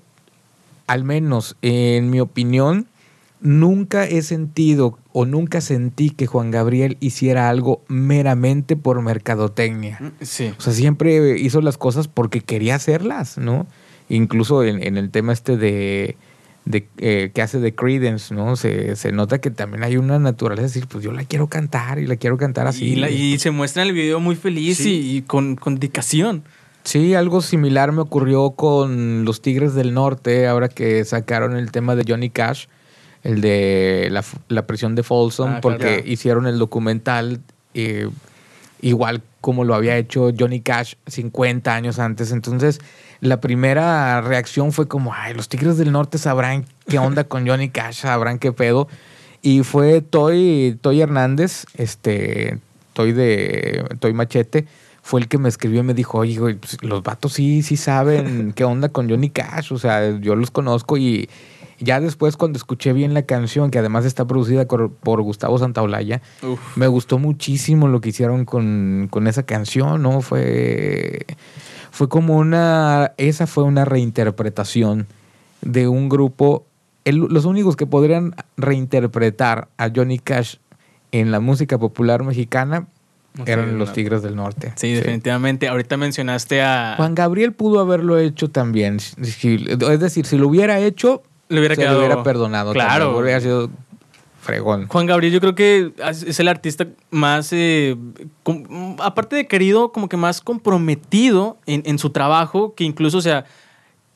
[0.87, 2.87] al menos en mi opinión,
[3.41, 9.97] nunca he sentido o nunca sentí que Juan Gabriel hiciera algo meramente por mercadotecnia.
[9.99, 10.53] Mm, sí.
[10.57, 13.67] O sea, siempre hizo las cosas porque quería hacerlas, ¿no?
[14.07, 16.15] Incluso en, el tema este de,
[16.65, 18.55] de eh, que hace de Credence, ¿no?
[18.55, 22.05] Se, nota que también hay una naturaleza de decir, pues yo la quiero cantar y
[22.05, 22.93] la quiero cantar así.
[22.93, 26.43] Y, se muestra en el video muy feliz y, con, con dedicación.
[26.83, 31.95] Sí, algo similar me ocurrió con los Tigres del Norte, ahora que sacaron el tema
[31.95, 32.65] de Johnny Cash,
[33.23, 34.09] el de
[34.49, 37.39] la, prisión de Folsom, ah, porque hicieron el documental
[37.73, 38.09] eh,
[38.81, 42.31] igual como lo había hecho Johnny Cash 50 años antes.
[42.31, 42.79] Entonces,
[43.19, 47.69] la primera reacción fue como, ay, los Tigres del Norte sabrán qué onda con Johnny
[47.69, 48.87] Cash, sabrán qué pedo.
[49.41, 52.59] Y fue Toy, Toy Hernández, este,
[52.93, 54.65] Toy de Toy Machete,
[55.05, 58.53] fue el que me escribió y me dijo, oye, pues, los vatos sí, sí saben
[58.55, 61.29] qué onda con Johnny Cash, o sea, yo los conozco y
[61.79, 66.21] ya después cuando escuché bien la canción, que además está producida por Gustavo Santaolalla,
[66.77, 70.21] me gustó muchísimo lo que hicieron con, esa canción, ¿no?
[70.21, 71.25] Fue,
[71.91, 75.07] fue como una, esa fue una reinterpretación
[75.61, 76.65] de un grupo,
[77.03, 80.55] el- los únicos que podrían reinterpretar a Johnny Cash
[81.11, 82.87] en la música popular mexicana
[83.45, 83.93] eran los.
[83.93, 84.73] Tigres del Norte.
[84.75, 85.67] Sí, definitivamente.
[85.67, 86.95] Ahorita mencionaste a...
[86.97, 88.97] Juan Gabriel pudo haberlo hecho también.
[88.97, 89.19] es
[89.99, 91.99] decir, si lo hubiera hecho, Le hubiera se quedado...
[91.99, 92.73] lo hubiera perdonado.
[92.73, 93.17] Claro.
[93.17, 93.69] Hubiera sido
[94.41, 94.87] fregón.
[94.87, 97.95] Juan Gabriel yo creo que es el artista más, eh,
[98.99, 103.45] aparte de querido, como que más comprometido en, en su trabajo, que incluso, o sea,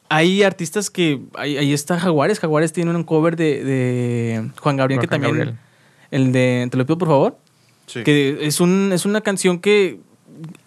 [0.10, 5.02] hay artistas que, ahí, ahí está Jaguares, Jaguares tiene un cover de, de Juan Gabriel,
[5.02, 5.58] que también, Gabriel.
[6.12, 7.38] el de, te lo pido por favor,
[7.88, 8.04] Sí.
[8.04, 10.00] que es, un, es una canción que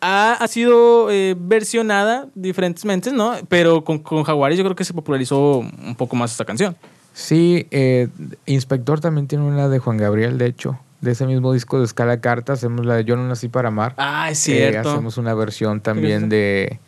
[0.00, 3.34] ha, ha sido eh, versionada diferentemente, ¿no?
[3.48, 6.76] Pero con, con Jaguares yo creo que se popularizó un poco más esta canción.
[7.12, 8.08] Sí, eh,
[8.46, 10.78] Inspector también tiene una de Juan Gabriel, de hecho.
[11.00, 13.94] De ese mismo disco de Escala Carta, hacemos la de Yo no nací para amar.
[13.96, 14.90] Ah, es Eh, cierto.
[14.90, 16.78] hacemos una versión también de,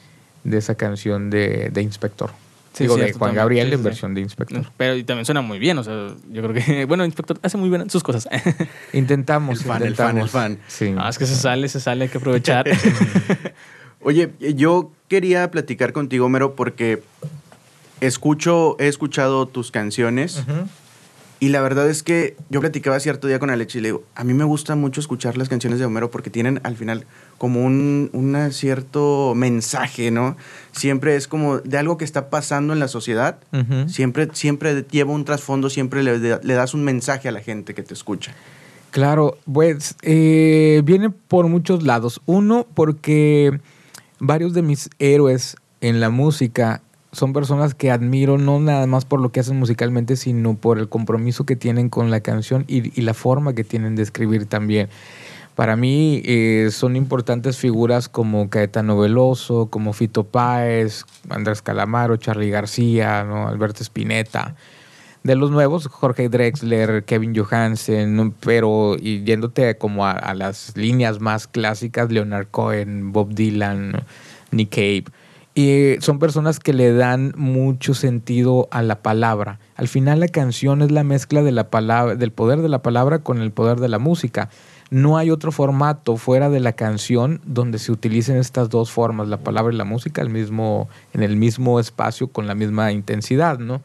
[0.45, 2.31] de esa canción de, de Inspector.
[2.73, 3.35] Sí, Digo, de Juan también.
[3.37, 4.65] Gabriel Sí, en sí, versión de Inspector.
[4.79, 7.69] Pero y también suena muy bien, o sea, yo creo que, bueno, Inspector hace muy
[7.69, 8.29] bien sus cosas.
[8.95, 10.23] Intentamos, El fan, el fan, intentamos.
[10.23, 10.59] el fan.
[10.69, 10.91] Sí.
[10.91, 12.67] No, es que se sale, se sale, hay que aprovechar.
[14.01, 17.03] Oye, yo quería platicar contigo, Homero, porque
[18.01, 20.67] escucho, he escuchado tus canciones Ujú.
[21.43, 24.23] Y la verdad es que yo platicaba cierto día con Alex y le digo, a
[24.23, 27.05] mí me gusta mucho escuchar las canciones de Homero porque tienen al final
[27.37, 30.37] como un cierto mensaje, ¿no?
[30.71, 33.41] Siempre es como de algo que está pasando en la sociedad.
[33.89, 37.83] Siempre, siempre lleva un trasfondo, siempre le, le das un mensaje a la gente que
[37.83, 38.33] te escucha.
[38.93, 42.23] Claro, pues eh, viene por muchos lados.
[42.25, 43.59] Uno, porque
[44.21, 49.21] varios de mis héroes en la música son personas que admiro no nada más por
[49.21, 53.15] lo que hacen musicalmente, sino por el compromiso que tienen con la canción y, la
[53.15, 54.89] forma que tienen de escribir también.
[55.55, 62.49] Para mí eh, son importantes figuras como Caetano Veloso, como Fito Páez, Andrés Calamaro, Charly
[62.49, 63.47] García, ¿no?
[63.47, 64.55] Alberto Spinetta.
[65.23, 71.21] De los nuevos, Jorge Drexler, Kevin Johansen, pero y yéndote como a, a las líneas
[71.21, 74.05] más clásicas, Leonard Cohen, Bob Dylan,
[74.51, 75.05] Nick Cave.
[75.55, 79.59] Y son personas que le dan mucho sentido a la palabra.
[79.77, 83.79] Al final la canción es la mezcla del poder de la palabra con el poder
[83.79, 84.49] de la música.
[84.91, 89.39] No hay otro formato fuera de la canción donde se utilicen estas dos formas, la
[89.39, 93.83] palabra y la música, al mismo, en el mismo espacio con la misma intensidad, ¿no?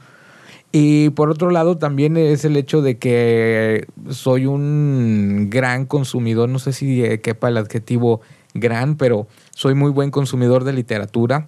[0.71, 6.59] Y por otro lado también es el hecho de que soy un gran consumidor, no
[6.59, 8.21] sé si eh, quepa el adjetivo
[8.53, 11.47] gran, pero soy muy buen consumidor de literatura.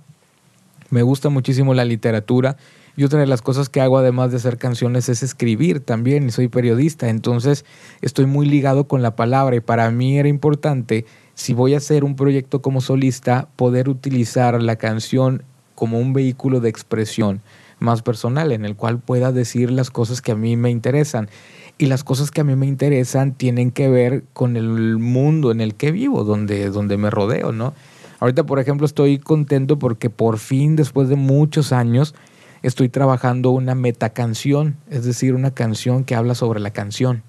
[0.90, 2.58] Me gusta muchísimo la literatura.
[2.98, 6.32] Y otra de las cosas que hago además de hacer canciones es escribir también, y
[6.32, 7.64] soy periodista, entonces
[8.02, 12.04] estoy muy ligado con la palabra y para mí era importante, si voy a hacer
[12.04, 15.44] un proyecto como solista, poder utilizar la canción
[15.76, 17.42] como un vehículo de expresión
[17.80, 21.30] más personal en el cual pueda decir las cosas que a mí me interesan.
[21.78, 25.62] Y las cosas que a mí me interesan tienen que ver con el mundo en
[25.62, 27.74] el que vivo, donde, donde me rodeo, ¿no?
[28.20, 32.16] Ahorita, por ejemplo, estoy contento porque por fin, después de muchos años,
[32.64, 37.24] estoy trabajando una metacanción, es decir, una canción que habla sobre la canción.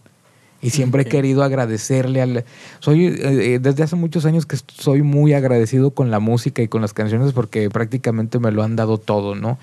[0.63, 2.45] Y siempre he querido agradecerle al...
[2.81, 6.69] Soy, eh, eh, desde hace muchos años que soy muy agradecido con la música y
[6.69, 9.59] con las canciones porque prácticamente me lo han dado todo, ¿no?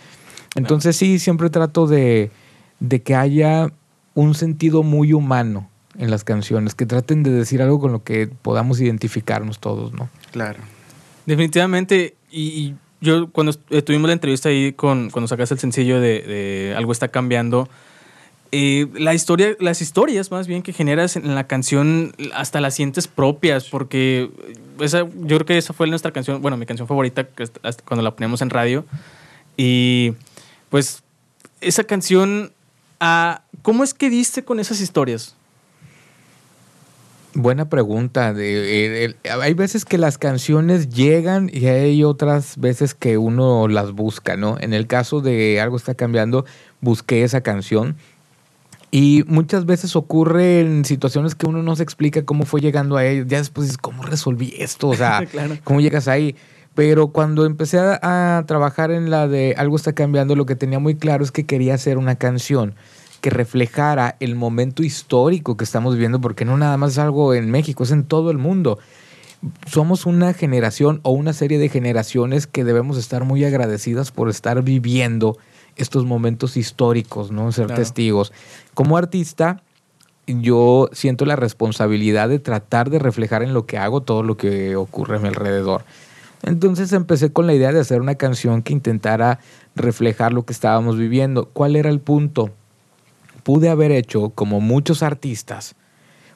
[0.55, 2.31] Entonces sí, siempre trato de,
[2.79, 3.71] de que haya
[4.15, 8.27] un sentido muy humano en las canciones, que traten de decir algo con lo que
[8.27, 10.09] podamos identificarnos todos, ¿no?
[10.31, 10.59] Claro.
[11.27, 16.73] Definitivamente, y, yo cuando eh, tuvimos la entrevista ahí con cuando sacaste el sencillo de,
[16.75, 17.69] Algo está cambiando,
[18.53, 23.09] eh, la historia, las historias más bien que generas en la canción hasta las sientes
[23.09, 24.31] propias, porque
[24.79, 27.27] esa, yo creo que esa fue nuestra canción, bueno, mi canción favorita
[27.83, 28.85] cuando la ponemos en radio.
[29.57, 30.13] Y
[30.69, 31.03] pues
[31.59, 32.53] esa canción,
[33.01, 35.36] ah, ¿cómo es que diste con esas historias?
[37.33, 38.33] Buena pregunta.
[38.35, 44.37] Eh, hay veces que las canciones llegan y hay otras veces que uno las busca,
[44.37, 44.57] ¿no?
[44.59, 46.45] En el caso de Algo está cambiando,
[46.81, 47.95] busqué esa canción.
[48.89, 53.05] Y muchas veces ocurre en situaciones que uno no se explica cómo fue llegando a
[53.05, 53.25] ello.
[53.27, 54.87] Ya después dices, ¿cómo resolví esto?
[54.87, 55.57] O sea, Claro.
[55.63, 56.35] ¿cómo llegas ahí?
[56.73, 57.99] Pero cuando empecé a,
[58.37, 61.45] a trabajar en la de Algo está cambiando, lo que tenía muy claro es que
[61.45, 62.75] quería hacer una canción
[63.21, 67.49] que reflejara el momento histórico que estamos viviendo, porque no nada más es algo en
[67.51, 68.79] México, es en todo el mundo.
[69.67, 74.61] Somos una generación o una serie de generaciones que debemos estar muy agradecidas por estar
[74.63, 75.37] viviendo
[75.75, 77.51] estos momentos históricos, ¿no?
[77.51, 77.81] Ser Claro.
[77.81, 78.33] testigos.
[78.73, 79.61] Como artista,
[80.25, 84.75] yo siento la responsabilidad de tratar de reflejar en lo que hago todo lo que
[84.75, 85.83] ocurre a mi alrededor.
[86.43, 89.39] Entonces empecé con la idea de hacer una canción que intentara
[89.75, 91.49] reflejar lo que estábamos viviendo.
[91.51, 92.51] ¿Cuál era el punto?
[93.47, 95.77] Pude haber hecho, como muchos artistas,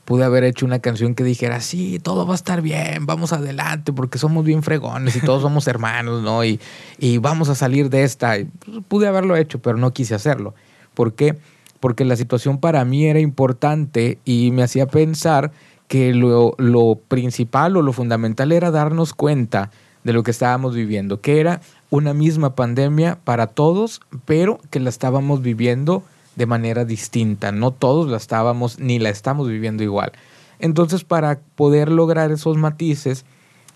[0.05, 3.91] pude haber hecho una canción que dijera, sí, todo va a estar bien, vamos adelante,
[3.91, 6.45] porque somos bien fregones y todos somos hermanos, ¿no?
[6.45, 6.61] Y,
[6.99, 8.37] y vamos a salir de esta.
[8.63, 10.55] Pues, pude haberlo hecho, pero no quise hacerlo.
[10.93, 11.37] ¿Por qué?
[11.81, 15.51] Porque la situación para mí era importante y me hacía pensar
[15.89, 19.69] que lo, lo principal o lo fundamental era darnos cuenta
[20.05, 24.87] de lo que estábamos viviendo, que era una misma pandemia para todos, pero que la
[24.87, 27.51] estábamos viviendo de manera distinta.
[27.51, 30.11] No todos la estábamos ni la estamos viviendo igual.
[30.59, 33.25] Entonces, para poder lograr esos matices,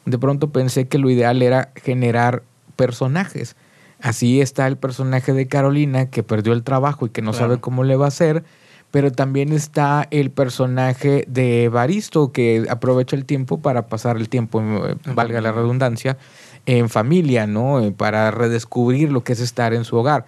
[0.06, 2.44] de pronto pensé que lo ideal era generar
[2.76, 3.56] personajes.
[4.02, 7.84] Así está el personaje de Carolina que perdió el trabajo y que no sabe cómo
[7.84, 8.44] le va a hacer,
[8.92, 14.62] pero también está el personaje de Baristo que aprovecha el tiempo para pasar el tiempo,
[14.62, 16.18] eh, valga la redundancia,
[16.66, 17.80] en familia, ¿no?
[17.80, 20.26] Eh, para redescubrir lo que es estar en su hogar.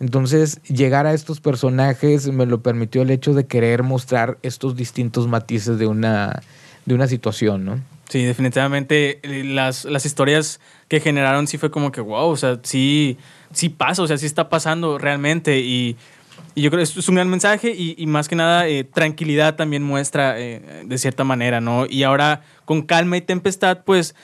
[0.00, 5.28] Entonces, llegar a estos personajes me lo permitió el hecho de querer mostrar estos distintos
[5.28, 6.42] matices de una,
[6.84, 7.80] de una situación, ¿no?
[8.08, 12.60] Sí, definitivamente eh, las, las historias que generaron sí fue como que, wow, o sea,
[12.62, 13.16] sí,
[13.52, 15.96] sí pasa, o sea, sí está pasando realmente y,
[16.56, 20.38] yo creo que es un gran mensaje y, más que nada eh, tranquilidad también muestra
[20.38, 21.84] eh, de cierta manera, ¿no?
[21.88, 24.14] Y ahora con calma y tempestad, pues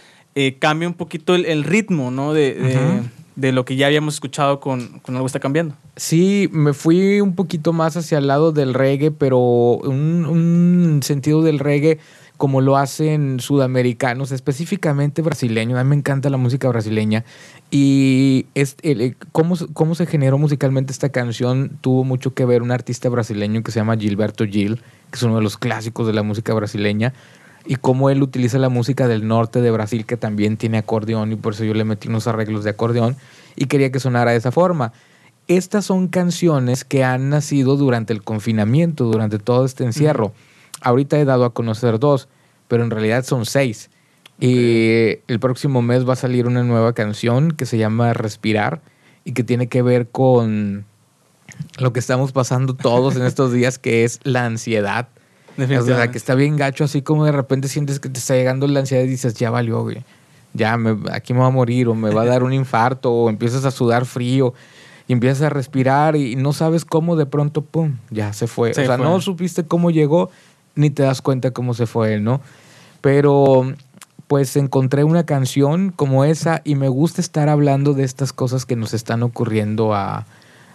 [0.60, 2.32] cambia un poquito el, ritmo, ¿no?
[2.32, 3.02] de, de
[3.40, 5.74] lo que ya habíamos escuchado con, Algo está cambiando.
[5.96, 11.58] Sí, me fui un poquito más hacia el lado del reggae, pero un, sentido del
[11.58, 11.98] reggae
[12.36, 15.78] como lo hacen sudamericanos, específicamente brasileños.
[15.78, 17.24] A mí me encanta la música brasileña.
[17.70, 18.76] Y es,
[19.32, 23.72] cómo, cómo se generó musicalmente esta canción tuvo mucho que ver un artista brasileño que
[23.72, 24.76] se llama Gilberto Gil,
[25.10, 27.12] que es uno de los clásicos de la música brasileña
[27.66, 31.36] y cómo él utiliza la música del norte de Brasil que también tiene acordeón y
[31.36, 33.16] por eso yo le metí unos arreglos de acordeón
[33.56, 34.92] y quería que sonara de esa forma.
[35.48, 40.32] Estas son canciones que han nacido durante el confinamiento, durante todo este encierro.
[40.80, 42.28] Ahorita he dado a conocer dos,
[42.68, 43.90] pero en realidad son seis.
[44.38, 48.80] Y el próximo mes va a salir una nueva canción que se llama Respirar
[49.24, 50.86] y que tiene que ver con
[51.78, 55.08] lo que estamos pasando todos en estos días, que es la ansiedad
[55.64, 58.66] o sea, que está bien gacho, así como de repente sientes que te está llegando
[58.66, 60.04] la ansiedad y dices, ya valió, güey.
[60.52, 63.30] Ya, me, aquí me va a morir, o me va a dar un infarto, o
[63.30, 64.54] empiezas a sudar frío,
[65.06, 68.70] y empiezas a respirar, y no sabes cómo de pronto, pum, ya se fue.
[68.70, 70.30] o sea, no supiste cómo llegó,
[70.74, 72.40] ni te das cuenta cómo se fue, ¿no?
[73.00, 73.74] Pero
[74.26, 78.76] pues encontré una canción como esa y me gusta estar hablando de estas cosas que
[78.76, 80.24] nos están ocurriendo a,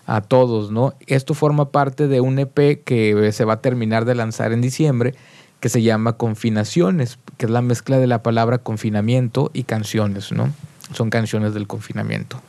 [0.06, 0.94] a todos, ¿no?
[1.08, 5.16] Esto forma parte de un EP que se va a terminar de lanzar en diciembre,
[5.60, 10.52] que se llama Confinaciones, que es la mezcla de la palabra confinamiento y canciones, ¿no?
[10.94, 12.40] Son canciones del confinamiento.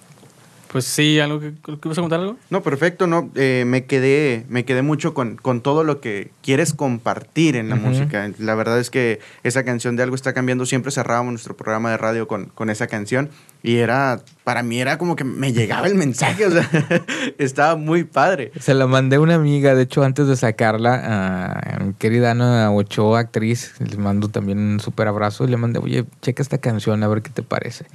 [0.77, 2.37] Pues sí, algo que, vas a contar algo.
[2.51, 3.31] No, perfecto, no.
[3.35, 7.77] Eh, me quedé, me quedé mucho con, con, todo lo que quieres compartir en la
[7.77, 8.31] música.
[8.39, 10.67] La verdad es que esa canción de algo está cambiando.
[10.67, 13.31] Siempre cerrábamos nuestro programa de radio con, con esa canción
[13.63, 16.69] y era, para mí era como que me llegaba el mensaje, o sea,
[17.39, 18.53] estaba muy padre.
[18.61, 22.71] Se la mandé a una amiga, de hecho, antes de sacarla, a mi querida Ana
[22.71, 27.03] Ochoa, actriz, le mando también un súper abrazo y le mandé, oye, checa esta canción
[27.03, 27.87] a ver qué te parece.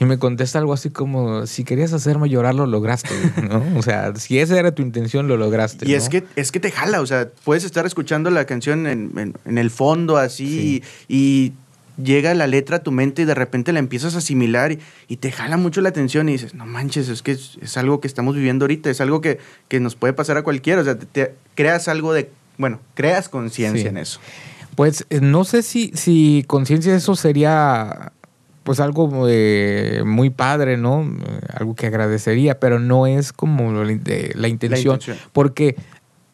[0.00, 3.10] Y me contesta algo así como, si querías hacerme llorar, lo lograste,
[3.48, 3.64] ¿no?
[3.76, 5.88] O sea, si esa era tu intención, lo lograste.
[5.88, 9.34] Y es, que, es que te jala, o sea, puedes estar escuchando la canción en,
[9.44, 11.52] el fondo así y
[12.02, 15.32] llega la letra a tu mente y de repente la empiezas a asimilar y, te
[15.32, 18.64] jala mucho la atención y dices, no manches, es que es, algo que estamos viviendo
[18.64, 19.38] ahorita, es algo que,
[19.80, 23.96] nos puede pasar a cualquiera, o sea, te, creas algo de, bueno, creas conciencia en
[23.96, 24.20] eso.
[24.76, 28.12] Pues eh, no sé si, si conciencia eso sería
[28.68, 31.10] pues algo muy padre, ¿no?
[31.54, 34.98] Algo que agradecería, pero no es como la, intención,
[35.32, 35.74] porque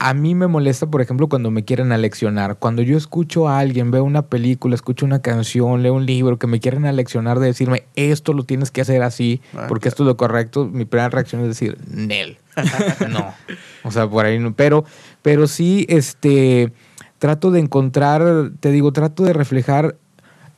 [0.00, 2.56] a mí me molesta, por ejemplo, cuando me quieren aleccionar.
[2.58, 6.48] Cuando yo escucho a alguien, veo una película, escucho una canción, leo un libro, que
[6.48, 10.08] me quieren aleccionar de decirme, esto lo tienes que hacer así, ah, porque esto es
[10.08, 12.38] lo correcto, mi primera reacción es decir, Nel.
[13.10, 13.32] no.
[13.84, 14.56] O sea, por ahí no.
[14.56, 14.84] Pero,
[15.22, 16.72] pero sí, este,
[17.20, 19.98] trato de encontrar, te digo, trato de reflejar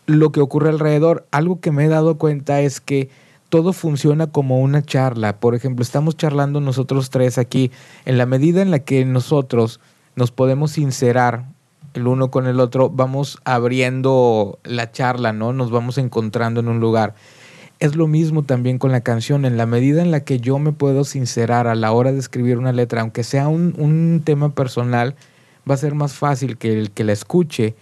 [0.06, 1.26] lo que ocurre alrededor.
[1.30, 3.10] Algo que me he dado cuenta es que
[3.48, 5.38] todo funciona como una charla.
[5.38, 7.70] Por ejemplo, estamos charlando nosotros tres aquí.
[8.04, 9.80] En la medida en la que nosotros
[10.14, 11.46] nos podemos sincerar
[11.94, 15.52] el uno con el otro, vamos abriendo la charla, ¿no?
[15.52, 17.14] Nos vamos encontrando en un lugar.
[17.78, 19.44] Es lo mismo también con la canción.
[19.44, 22.58] En la medida en la que yo me puedo sincerar a la hora de escribir
[22.58, 25.14] una letra, aunque sea un, un tema personal,
[25.68, 27.74] va a ser más fácil que el que la escuche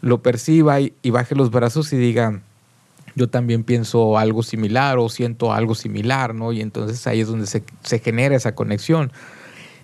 [0.00, 2.40] lo perciba y, baje los brazos y diga,
[3.14, 6.52] yo también pienso algo similar o siento algo similar, ¿no?
[6.52, 9.12] Y entonces ahí es donde se, se genera esa conexión.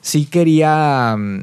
[0.00, 1.42] Sí quería, mm,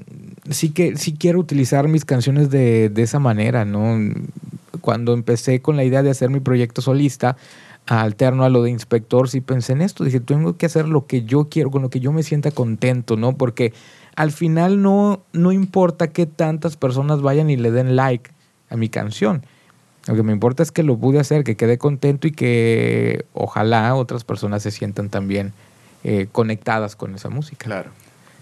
[0.49, 3.97] sí que sí quiero utilizar mis canciones de, de esa manera, ¿no?
[4.81, 7.37] Cuando empecé con la idea de hacer mi proyecto solista,
[7.85, 10.03] alterno a lo de inspector, sí pensé en esto.
[10.03, 13.17] Dije, tengo que hacer lo que yo quiero, con lo que yo me sienta contento,
[13.17, 13.37] ¿no?
[13.37, 13.73] Porque
[14.15, 18.31] al final no, no importa que tantas personas vayan y le den like
[18.73, 19.45] a mi canción.
[20.07, 23.95] Lo que me importa es que lo pude hacer, que quede contento y que ojalá
[23.95, 25.53] otras personas se sientan también
[26.03, 27.65] eh, conectadas con esa música.
[27.65, 27.91] Claro.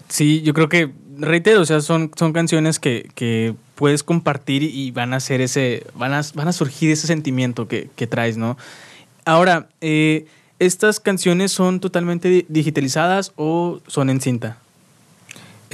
[0.08, 4.90] Sí, yo creo que, reitero, o sea, son, son canciones que, que puedes compartir y
[4.90, 8.58] van a hacer ese, van a, van a surgir ese sentimiento que, que traes, ¿no?
[9.24, 10.26] Ahora, eh,
[10.58, 14.58] ¿estas canciones son totalmente digitalizadas o son en cinta?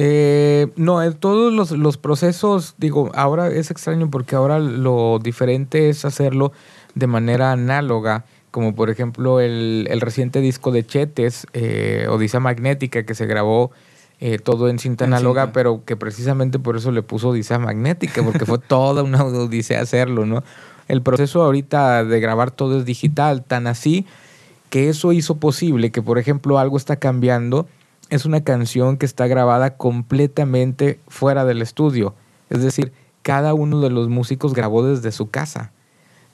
[0.00, 5.88] Eh, no, en todos los, los, procesos, digo, ahora es extraño porque ahora lo diferente
[5.88, 6.52] es hacerlo
[6.94, 13.02] de manera análoga, como por ejemplo el, el reciente disco de Chetes, eh, Odisea Magnética,
[13.02, 13.72] que se grabó
[14.20, 15.52] eh, todo en cinta en análoga, cinta.
[15.52, 20.26] pero que precisamente por eso le puso Odisea Magnética, porque fue toda una odisea hacerlo,
[20.26, 20.44] ¿no?
[20.86, 24.06] El proceso ahorita de grabar todo es digital, tan así
[24.70, 27.66] que eso hizo posible que, por ejemplo, algo está cambiando
[28.10, 32.14] es una canción que está grabada completamente fuera del estudio.
[32.50, 32.92] Es decir,
[33.22, 35.72] cada uno de los músicos grabó desde su casa.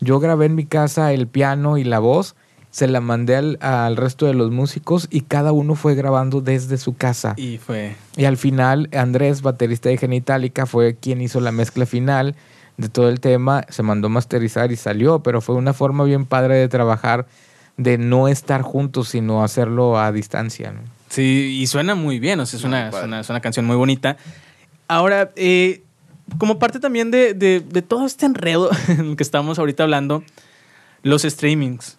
[0.00, 2.36] Yo grabé en mi casa el piano y la voz,
[2.70, 6.76] se la mandé al, al, resto de los músicos y cada uno fue grabando desde
[6.76, 7.34] su casa.
[7.36, 7.94] Y fue.
[8.16, 12.34] Y al final, Andrés, baterista de Genitalica, fue quien hizo la mezcla final
[12.76, 16.56] de todo el tema, se mandó masterizar y salió, pero fue una forma bien padre
[16.56, 17.26] de trabajar,
[17.76, 20.72] de no estar juntos, sino hacerlo a distancia.
[20.72, 20.80] ¿no?
[21.14, 23.76] Sí, y suena muy bien, o sea, es, una, es una, es una canción muy
[23.76, 24.16] bonita.
[24.88, 25.84] Ahora, eh,
[26.38, 30.24] como parte también de, de, de, todo este enredo en el que estamos ahorita hablando,
[31.04, 31.98] los streamings.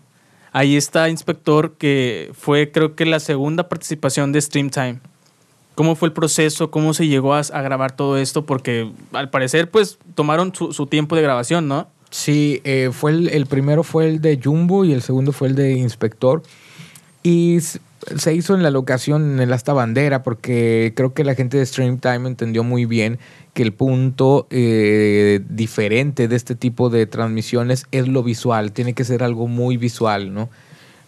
[0.51, 4.99] Ahí está Inspector, que fue creo que la segunda participación de Streamtime.
[5.76, 6.70] ¿Cómo fue el proceso?
[6.70, 8.45] ¿Cómo se llegó a, a grabar todo esto?
[8.45, 11.88] Porque al parecer, pues, tomaron su, su tiempo de grabación, ¿no?
[12.09, 15.55] Sí, eh, fue el, el primero fue el de Jumbo y el segundo fue el
[15.55, 16.43] de Inspector.
[17.24, 17.59] Y
[18.18, 21.99] se hizo en la locación en esta bandera porque creo que la gente de Stream
[21.99, 23.20] Time entendió muy bien
[23.53, 29.03] que el punto eh, diferente de este tipo de transmisiones es lo visual, tiene que
[29.03, 30.49] ser algo muy visual, ¿no?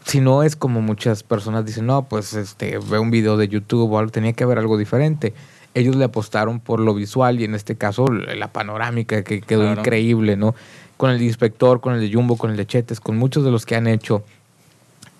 [0.06, 3.91] Si no es como muchas personas dicen, no, pues este, ve un video de YouTube
[3.91, 5.34] o algo, tenía que haber algo diferente.
[5.74, 9.82] Ellos le apostaron por lo visual y en este caso la panorámica que quedó claro.
[9.82, 10.56] increíble, ¿no?
[10.95, 13.66] Con el inspector, con el de Jumbo, con el de Chetes, con muchos de los
[13.66, 14.24] que han hecho.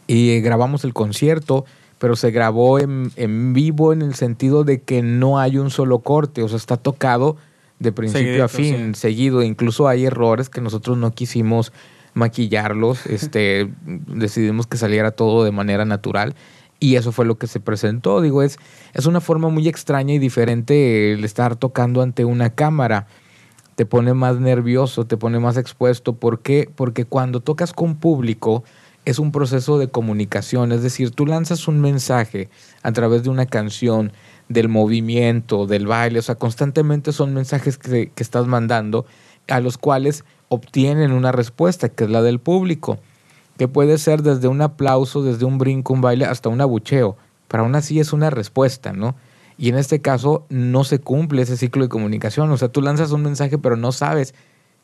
[0.08, 1.66] Y grabamos el concierto,
[2.00, 6.00] pero se grabó en, en, vivo en el sentido de que no hay un solo
[6.00, 7.38] corte, o sea, está tocado
[7.80, 9.02] de principio Seguidito, a fin, sí.
[9.02, 9.44] seguido.
[9.44, 11.74] Incluso hay errores que nosotros no quisimos
[12.14, 16.36] maquillarlos, este, decidimos que saliera todo de manera natural
[16.80, 18.22] y eso fue lo que se presentó.
[18.22, 18.60] Digo, es,
[18.94, 23.08] es una forma muy extraña y diferente el estar tocando ante una cámara.
[23.76, 26.14] Te pone más nervioso, te pone más expuesto.
[26.14, 26.70] ¿Por qué?
[26.76, 28.64] Porque cuando tocas con público,
[29.08, 32.50] es un proceso de comunicación, es decir, tú lanzas un mensaje
[32.84, 34.12] a través de una canción,
[34.50, 39.06] del movimiento, del baile, o sea, constantemente son mensajes que, que, estás mandando
[39.48, 43.00] a los cuales obtienen una respuesta, que es la del público,
[43.58, 47.16] que puede ser desde un aplauso, desde un brinco, un baile, hasta un abucheo,
[47.48, 49.16] pero aún así es una respuesta, ¿no?
[49.58, 53.12] Y en este caso no se cumple ese ciclo de comunicación, o sea, tú lanzas
[53.12, 54.36] un mensaje pero no sabes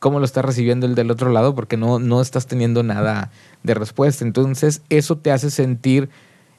[0.04, 3.32] cómo lo está recibiendo el del otro lado porque no, no estás teniendo nada
[3.64, 4.26] de respuesta.
[4.26, 6.10] Entonces eso te hace sentir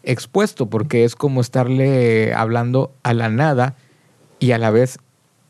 [0.02, 3.76] expuesto porque es como estarle hablando a la nada
[4.40, 4.98] y a la vez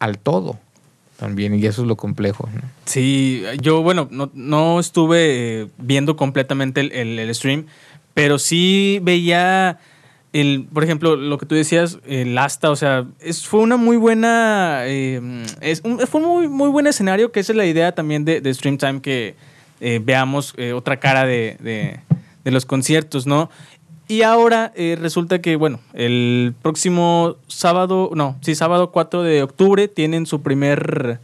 [0.00, 0.58] al todo
[1.20, 2.48] también y eso es lo complejo.
[2.84, 7.66] Sí, yo bueno, no, no estuve eh, viendo completamente el, el, el, stream,
[8.12, 9.78] pero sí veía...
[10.34, 13.96] El, por ejemplo, lo que tú decías, el asta, o sea, es, fue una muy
[13.96, 14.80] buena.
[14.84, 18.24] Eh, es un, fue un muy, muy buen escenario, que esa es la idea también
[18.24, 19.36] de, de Stream Time, que
[19.80, 22.00] eh, veamos eh, otra cara de, de,
[22.42, 23.48] de, los conciertos, ¿no?
[24.08, 29.86] Y ahora eh, resulta que, bueno, el próximo sábado, no, sí, sábado 4 de octubre
[29.86, 31.20] tienen su primer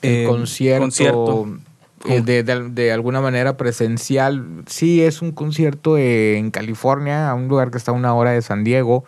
[0.00, 0.78] concierto.
[0.78, 1.69] concierto.
[2.08, 4.62] Eh, de, de, de, alguna manera presencial.
[4.66, 8.30] Sí, es un concierto eh, en California, a un lugar que está a una hora
[8.30, 9.04] de San Diego.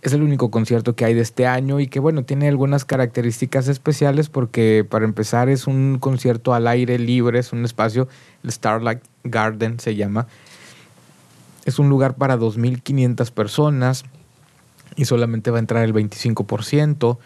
[0.00, 3.68] Es el único concierto que hay de este año y que, bueno, tiene algunas características
[3.68, 8.08] especiales porque, para empezar, es un concierto al aire libre, es un espacio,
[8.42, 10.26] el Starlight Garden se llama.
[11.66, 14.04] Es un lugar para 2.500 personas
[14.96, 17.18] y solamente va a entrar el 25%.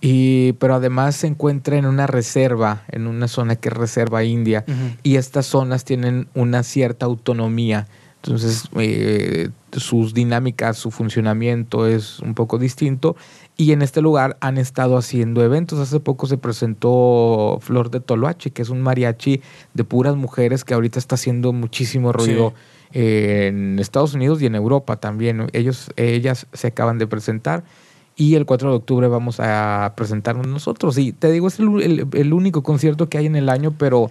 [0.00, 4.64] Y, pero además se encuentra en una reserva, en una zona que es reserva india,
[5.02, 7.86] y estas zonas tienen una cierta autonomía.
[8.22, 13.16] Entonces, eh, sus dinámicas, su funcionamiento es un poco distinto.
[13.56, 15.78] Y en este lugar han estado haciendo eventos.
[15.78, 19.40] Hace poco se presentó Flor de Toloache, que es un mariachi
[19.72, 22.52] de puras mujeres que ahorita está haciendo muchísimo ruido
[22.92, 25.46] en Estados Unidos y en Europa también.
[25.52, 27.64] Ellos, ellas se acaban de presentar
[28.20, 30.98] y el 4 de octubre vamos a presentarnos nosotros.
[30.98, 34.10] Y te digo, es el, único concierto que hay en el año, pero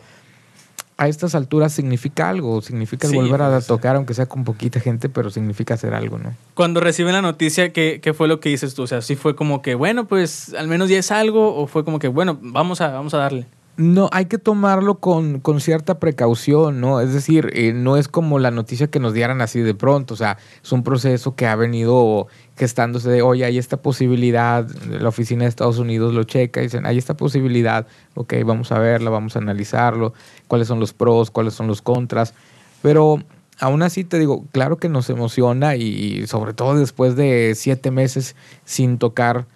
[0.98, 5.30] a estas alturas significa algo, significa volver a tocar, aunque sea con poquita gente, pero
[5.30, 6.34] significa hacer algo, ¿no?
[6.56, 8.82] Cuando reciben la noticia, ¿qué, ¿qué, fue lo que dices tú?
[8.82, 11.86] O sea, ¿sí fue como que, bueno, pues al menos ya es algo, o fue
[11.86, 13.46] como que, bueno, vamos a, vamos a darle?
[13.80, 17.00] No, hay que tomarlo con, con cierta precaución, ¿no?
[17.00, 20.18] Es decir, eh, no es como la noticia que nos dieran así de pronto, o
[20.18, 22.28] sea, es un proceso que ha venido
[22.60, 26.86] gestándose de, oye, hay esta posibilidad, la oficina de Estados Unidos lo checa y dicen,
[26.86, 30.14] hay esta posibilidad, ok, vamos a verla, vamos a analizarlo,
[30.48, 32.34] cuáles son los pros, cuáles son los contras,
[32.82, 33.24] pero
[33.60, 38.36] aún así te digo, claro que nos emociona y sobre todo después de siete meses
[38.66, 39.48] sin tocar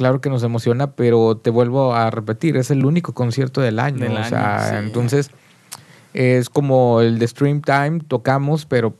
[0.00, 4.10] claro que nos emociona, pero te vuelvo a repetir, es el único concierto del año.
[4.10, 5.30] o sea, entonces
[6.14, 8.94] es como el de Stream Time, tocamos, pero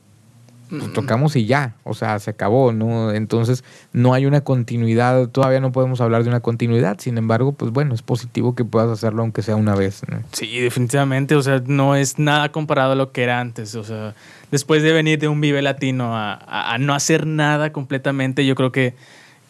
[0.71, 3.11] pues, tocamos y ya, o sea, se acabó, ¿no?
[3.11, 3.63] Entonces
[3.93, 7.93] no hay una continuidad, todavía no podemos hablar de una continuidad, sin embargo, pues bueno,
[7.93, 10.01] es positivo que puedas hacerlo aunque sea una vez.
[10.31, 14.15] Sí, definitivamente, o sea, no es nada comparado a lo que era antes, o sea,
[14.49, 18.95] después de venir de un Vive Latino a no hacer nada completamente, yo creo que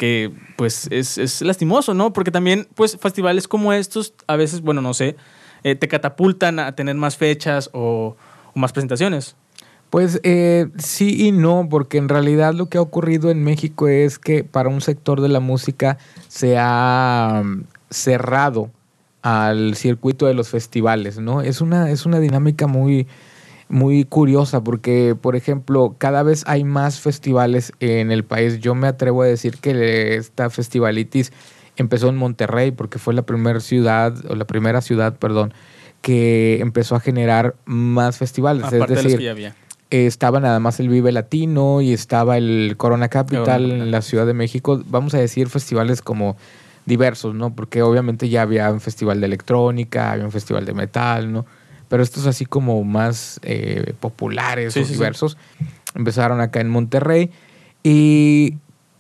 [0.02, 2.12] que pues es, lastimoso, ¿no?
[2.12, 5.16] Porque también pues festivales como estos a veces, bueno, no sé,
[5.64, 8.16] eh, te catapultan a tener más fechas o,
[8.56, 9.36] más presentaciones.
[9.92, 14.20] Pues eh, sí y no, porque en realidad lo que ha ocurrido en México es
[14.20, 15.98] que para un sector de la música
[16.30, 18.72] se ha mm, cerrado
[19.22, 21.42] al circuito de los festivales, ¿no?
[21.42, 23.06] Es una, es una dinámica muy,
[23.68, 28.60] muy curiosa porque, por ejemplo, cada vez hay más festivales en el país.
[28.62, 31.34] Yo me atrevo a decir que esta festivalitis
[31.76, 35.54] empezó en Monterrey porque fue la primera ciudad, o la primera ciudad, perdón,
[36.02, 38.72] que empezó a generar más festivales.
[38.72, 39.54] es decir,
[39.92, 44.34] estaba nada más el Vive Latino y estaba el Corona Capital en la Ciudad de
[44.34, 44.82] México.
[44.88, 46.38] Vamos a decir festivales como
[46.86, 47.54] diversos, ¿no?
[47.54, 51.46] Porque obviamente ya había un festival de electrónica, había un festival de metal, ¿no?
[51.92, 55.36] pero estos así como más eh, populares o diversos
[55.94, 57.32] empezaron acá en Monterrey
[57.84, 58.56] y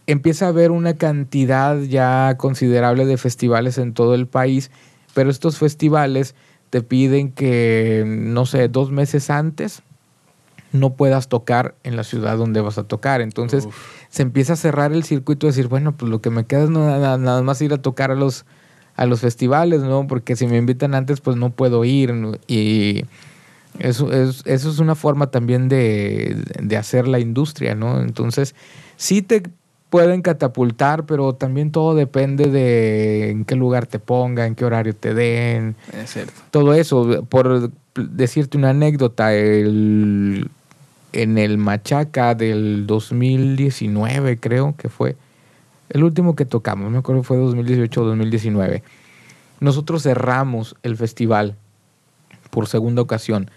[0.07, 4.71] empieza a haber una cantidad ya considerable de festivales en todo el país,
[5.13, 6.35] pero estos festivales
[6.69, 9.83] te piden que, no sé, dos meses antes
[10.71, 13.21] no puedas tocar en la ciudad donde vas a tocar.
[13.21, 13.67] Entonces
[14.09, 16.69] se empieza a cerrar el circuito y decir, bueno, pues lo que me queda es
[16.69, 18.45] nada, nada más ir a tocar a los
[18.95, 20.05] a los festivales, ¿no?
[20.07, 22.13] Porque si me invitan antes, pues no puedo ir.
[22.47, 23.05] Y
[23.79, 26.37] eso es, eso es una forma también de,
[26.77, 28.01] hacer la industria, ¿no?
[28.01, 28.53] Entonces,
[28.97, 29.43] sí te
[29.89, 34.95] pueden catapultar, pero también todo depende de en qué lugar te ponga, en qué horario
[34.95, 35.75] te den.
[35.93, 36.33] Es cierto.
[36.51, 37.25] Todo eso.
[37.27, 40.49] Por decirte una anécdota, el,
[41.13, 45.15] en el Machaca del 2019, creo que fue,
[45.89, 48.83] el último que tocamos, me acuerdo fue 2018 o 2019.
[49.59, 51.55] Nosotros cerramos el festival
[52.49, 53.49] por segunda ocasión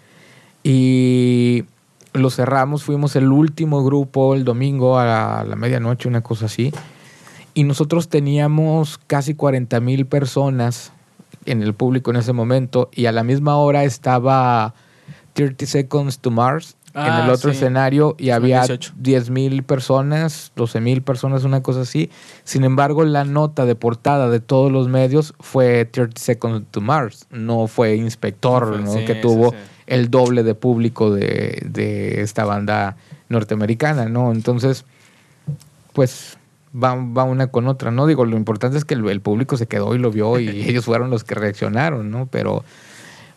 [0.63, 1.65] y
[2.13, 6.73] lo cerramos, fuimos el último grupo el domingo a la, medianoche, una cosa así.
[7.55, 10.93] Y nosotros teníamos casi 40 mil personas
[11.45, 14.75] en el público en ese momento y a la misma hora estaba
[15.35, 18.65] 30 Seconds to Mars en el ah, otro escenario y había
[18.97, 22.09] 10 mil personas, 12 mil personas, una cosa así.
[22.45, 27.27] Sin embargo, la nota de portada de todos los medios fue 30 Seconds to Mars,
[27.31, 29.55] no fue Inspector, que tuvo
[29.87, 32.97] el doble de público de, esta banda
[33.29, 34.31] norteamericana, ¿no?
[34.31, 34.85] Entonces,
[35.93, 36.39] pues
[36.73, 38.07] va, va, una con otra, ¿no?
[38.07, 40.85] Digo, lo importante es que el, el público se quedó y lo vio y ellos
[40.85, 42.27] fueron los que reaccionaron, ¿no?
[42.31, 42.65] Pero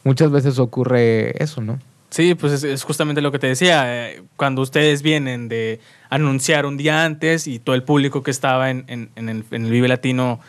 [0.03, 1.80] muchas veces ocurre eso, ¿no?
[2.10, 4.10] Sí, pues es, justamente lo que te decía.
[4.10, 5.80] Eh, cuando ustedes vienen de
[6.10, 10.39] anunciar un día antes y todo el público que estaba en, el, Vive Latino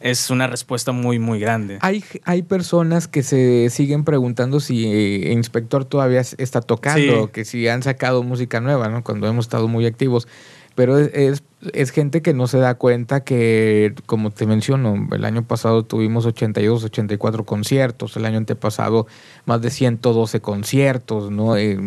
[0.00, 1.78] es una respuesta muy, muy grande.
[1.80, 7.66] Hay, hay personas que se siguen preguntando si eh, Inspector todavía está tocando, que si
[7.68, 9.04] han sacado música nueva, ¿no?
[9.04, 10.28] Cuando hemos estado muy activos.
[10.74, 11.42] Pero es, es,
[11.90, 16.84] gente que no se da cuenta que, como te menciono, el año pasado tuvimos 82,
[16.84, 19.06] 84 conciertos, el año antepasado
[19.44, 21.56] más de 112 conciertos, ¿no?
[21.56, 21.78] Eh,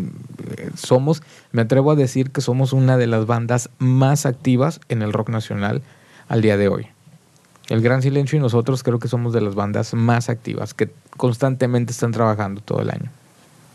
[0.75, 1.21] somos,
[1.51, 5.29] me atrevo a decir que somos una de las bandas más activas en el rock
[5.29, 5.81] nacional
[6.27, 6.87] al día de hoy.
[7.69, 11.91] El Gran Silencio y nosotros creo que somos de las bandas más activas, que constantemente
[11.91, 13.11] están trabajando todo el año.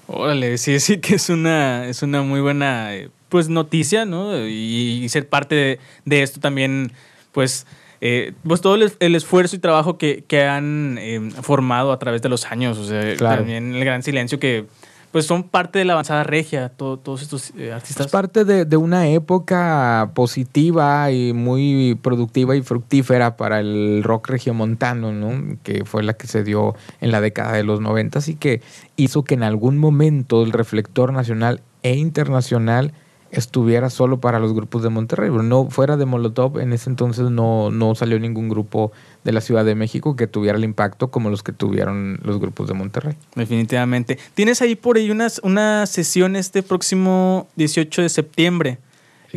[0.07, 4.47] Órale, sí, sí que es una, es una muy buena eh, pues noticia, ¿no?
[4.47, 6.93] Y, ser parte de, de, esto también,
[7.33, 7.66] pues,
[8.01, 12.29] eh, pues todo el, esfuerzo y trabajo que, que han eh, formado a través de
[12.29, 12.79] los años.
[12.79, 14.66] O sea, también el gran silencio que
[15.14, 18.07] pues son parte de la avanzada regia, todos estos eh, artistas.
[18.07, 25.12] Es parte de, una época positiva y muy productiva y fructífera para el rock regiomontano,
[25.12, 25.57] ¿no?
[25.62, 28.61] Que fue la que se dio en la década de los noventas y que
[28.97, 32.93] hizo que en algún momento el reflector nacional e internacional
[33.35, 35.30] estuviera solo para los grupos de Monterrey.
[35.30, 38.93] No fuera de Molotov, en ese entonces no, no salió ningún grupo
[39.24, 42.68] de la Ciudad de México que tuviera el impacto como los que tuvieron los grupos
[42.68, 43.14] de Monterrey.
[43.35, 44.18] Definitivamente.
[44.35, 48.78] Tienes ahí por ahí una, una sesión este próximo 18 de septiembre.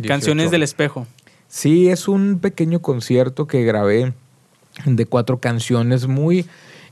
[0.06, 1.06] Canciones del espejo.
[1.48, 4.12] Sí, es un pequeño concierto que grabé
[4.84, 6.46] de cuatro canciones muy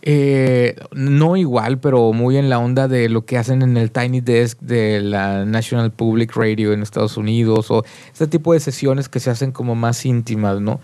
[0.09, 4.21] eh, no igual, pero muy en la onda de lo que hacen en el Tiny
[4.21, 9.19] Desk de la National Public Radio en Estados Unidos o este tipo de sesiones que
[9.19, 10.79] se hacen como más íntimas, ¿no?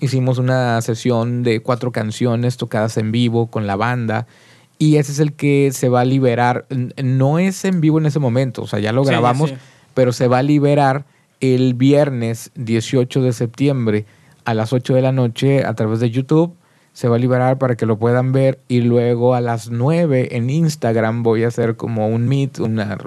[0.00, 4.26] Hicimos una sesión de cuatro canciones tocadas en vivo con la banda
[4.78, 6.64] y ese es el que se va a liberar.
[6.96, 9.52] No es en vivo en ese momento, o sea, ya lo grabamos,
[9.92, 11.04] pero se va a liberar
[11.40, 14.06] el viernes 18 de septiembre
[14.46, 16.56] a las 8 de la noche a través de YouTube
[16.92, 20.50] se va a liberar para que lo puedan ver y luego a las 9 en
[20.50, 22.98] Instagram voy a hacer como un meet, una,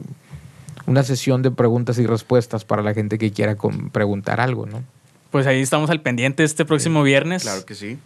[0.88, 3.56] una sesión de preguntas y respuestas para la gente que quiera
[3.92, 4.84] preguntar algo, ¿no?
[5.32, 7.44] Pues ahí estamos al pendiente este próximo viernes.
[7.44, 7.98] Claro que sí.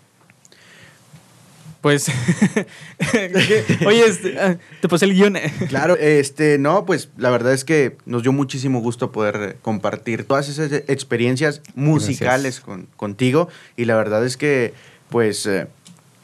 [1.82, 2.08] Pues,
[3.86, 5.38] oye, este, ah, te puse el guion.
[5.70, 10.50] claro, este, no, pues la verdad es que nos dio muchísimo gusto poder compartir todas
[10.50, 14.74] esas experiencias musicales con, contigo y la verdad es que
[15.10, 15.68] pues, eh,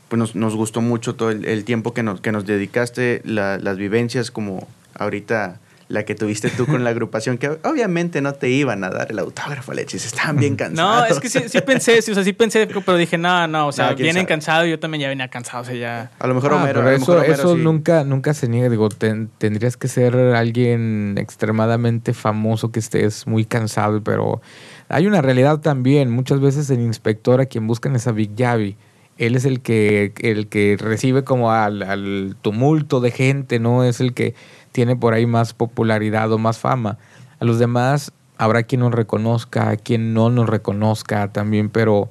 [0.10, 4.68] pues nos, gustó mucho todo el, tiempo que nos, que nos dedicaste, las vivencias como
[4.94, 9.12] ahorita la que tuviste tú con la agrupación, que obviamente no te iban a dar
[9.12, 10.76] el autógrafo, Lechis, estaban bien cansados.
[10.76, 13.68] No, es que sí, sí pensé, sí, o sea, sí pensé, pero dije, no, no,
[13.68, 16.12] o sea, vienen cansados, yo también ya venía cansado, o sea, ya...
[16.20, 20.16] A lo mejor ah, Homero, eso, eso nunca, nunca se niega, digo, tendrías que ser
[20.16, 24.42] alguien extremadamente famoso que estés muy cansado, pero
[24.90, 28.78] hay una realidad también, muchas veces el inspector a quien buscan es a Big Javi.
[29.18, 33.84] Él es el que, el que recibe como al, tumulto de gente, ¿no?
[33.84, 34.36] Es el que
[34.74, 36.98] tiene por ahí más popularidad o más fama.
[37.40, 42.10] A los demás habrá quien nos reconozca, quien no nos reconozca también, pero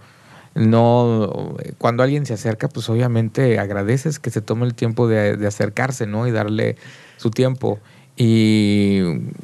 [0.55, 5.47] no, cuando alguien se acerca, pues obviamente agradeces que se tome el tiempo de, de
[5.47, 6.27] acercarse, ¿no?
[6.27, 6.77] Y darle
[7.19, 7.79] su tiempo.
[8.17, 9.01] Y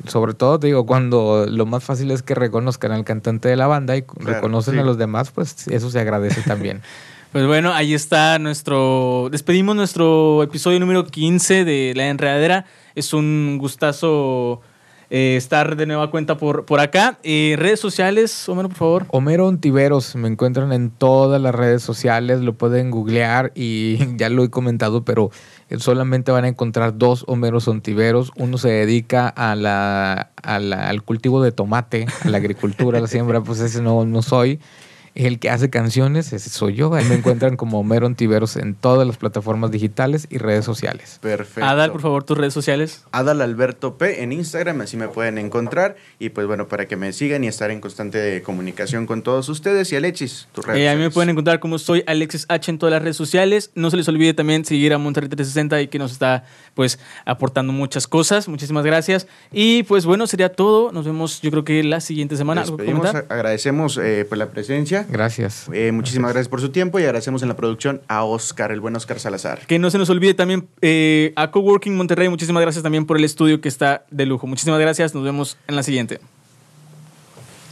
[0.07, 3.67] sobre todo, te digo, cuando lo más fácil es que reconozcan al cantante de la
[3.67, 6.83] banda y reconocen a los demás, pues eso se agradece también.
[7.33, 9.29] Pues bueno, ahí está nuestro.
[9.31, 12.65] Despedimos nuestro episodio número 15 de La Enredadera.
[12.97, 14.63] Es un gustazo
[15.11, 17.19] eh, estar de nueva cuenta por, por acá.
[17.25, 19.07] Eh, redes sociales, Homero, por favor.
[19.11, 24.45] Homero Ontiveros, me encuentran en todas las redes sociales, lo pueden googlear y ya lo
[24.45, 25.31] he comentado, pero
[25.79, 28.33] solamente van a encontrar dos Homeros Ontiveros.
[28.37, 33.41] Uno se dedica a la, al cultivo de tomate, a la agricultura, a la siembra,
[33.41, 34.61] pues ese no, no soy
[35.15, 36.95] el que hace canciones, ese soy yo.
[36.95, 41.19] Ahí me encuentran como Homero Antiveros en todas las plataformas digitales y redes sociales.
[41.21, 41.69] Perfecto.
[41.69, 43.05] Adal, por favor, tus redes sociales.
[43.13, 45.97] Adal Alberto P en Instagram, así me pueden encontrar.
[46.19, 49.93] Y pues bueno, para que me sigan y estar en constante comunicación con todos ustedes.
[49.93, 52.79] Y Alexis, tus redes eh, A mí me pueden encontrar como soy Alexis H en
[52.79, 53.71] todas las redes sociales.
[53.75, 56.45] No se les olvide también seguir a Monterrey 360 y que nos está
[56.75, 58.49] pues aportando muchas cosas.
[58.49, 59.27] Muchísimas gracias.
[59.53, 60.93] Y pues bueno, sería todo.
[60.93, 62.65] Nos vemos yo creo que la siguiente semana.
[63.29, 65.69] agradecemos eh, por la presencia Gracias.
[65.73, 66.49] Eh, muchísimas gracias.
[66.49, 69.67] por su tiempo y agradecemos en la producción a Oscar, el buen Oscar Salazar.
[69.67, 72.29] Que no se nos olvide también eh, a Coworking Monterrey.
[72.29, 74.47] Muchísimas gracias también por el estudio que está de lujo.
[74.47, 75.15] Muchísimas gracias.
[75.15, 76.21] Nos vemos en la siguiente.